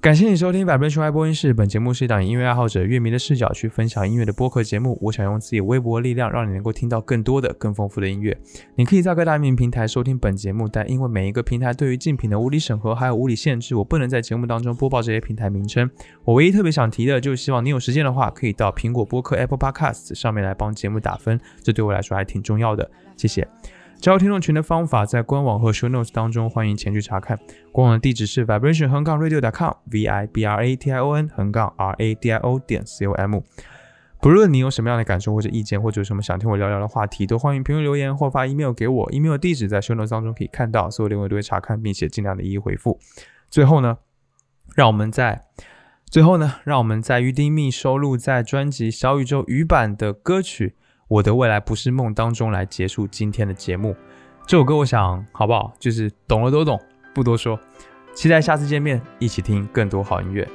[0.00, 4.98] 感谢你收听百变熊爱播音室，本节目是一档音乐爱好者、乐迷的视角去分享音乐的播客节目。
[5.02, 8.34] 我想用自己微薄的力量，让你能够听到更多的、更丰富的音乐。
[8.76, 15.90] 你可以在各大音频平台收听本节目，但因为每一个平台对于竞品的物理审核还有物理限制，我不能在节目当中播报这些平台名称。
[16.24, 22.90] 我唯一特别想提的，就是希望你有时间的话，可以到苹果播客 Apple Podcast 上面来帮节目打分，这对我来说还挺重要的。
[23.18, 23.46] 谢谢。
[24.00, 27.38] 加入听众群的方法在官网和 show notes 当中，欢迎前去查看。
[27.70, 32.30] 官网的地址是 vibration 横杠 radio.com，v i b r a t i o n 横杠 r a d
[32.30, 33.40] i o 点 c o m。
[34.18, 39.12] 不论你有什么样的感受或者意见，或者有什么想听我聊聊的话题，都欢迎评论留言或发 email 给我。
[39.12, 42.98] email 地址在 show notes 当中可以看到，所有留言都会查看，并且尽量的一一回复。
[43.50, 43.98] 最后呢，
[44.74, 45.42] 让我们在
[46.06, 50.76] 最后呢，让我们在于丁密收录在专辑《小宇宙》语版的歌曲。
[51.10, 53.96] 我的未来不是梦当中来结束今天的节目。
[54.46, 55.74] 这首歌我想好不好？
[55.76, 56.80] 就是懂了都懂，
[57.12, 57.58] 不多说。
[58.14, 60.48] 期待下次见面，一起听更多好音乐。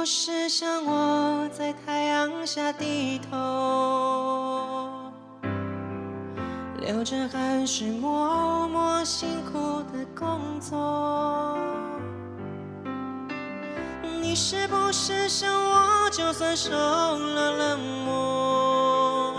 [0.00, 3.36] 不是像我在太阳下低头，
[6.78, 11.54] 流着汗水默默辛苦的工作？
[14.22, 19.34] 你是不是像我，就算受了冷漠，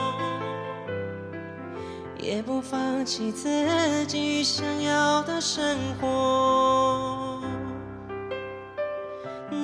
[2.20, 7.31] 也不放弃自己想要的生活？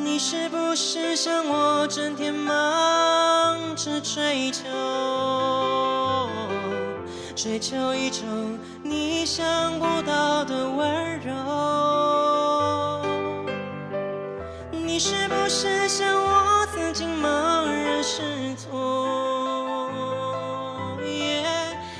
[0.07, 4.63] 你是不是像我，整天忙着追求，
[7.35, 11.33] 追求一种你想不到的温柔？
[14.71, 18.69] 你是不是像我，曾经茫然失措，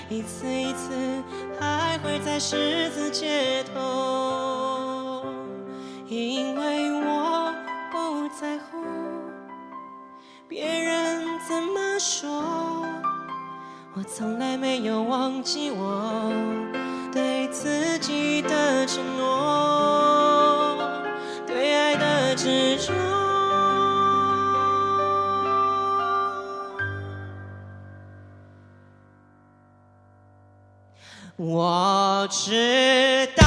[0.09, 1.21] 一次一次
[1.59, 5.25] 徘徊在十字街头？
[6.09, 6.76] 因为
[8.39, 8.77] 在乎
[10.47, 12.29] 别人怎么说，
[13.95, 16.31] 我从来没有忘记我
[17.11, 20.77] 对自己的承诺，
[21.47, 22.93] 对爱的执着。
[31.37, 33.46] 我知道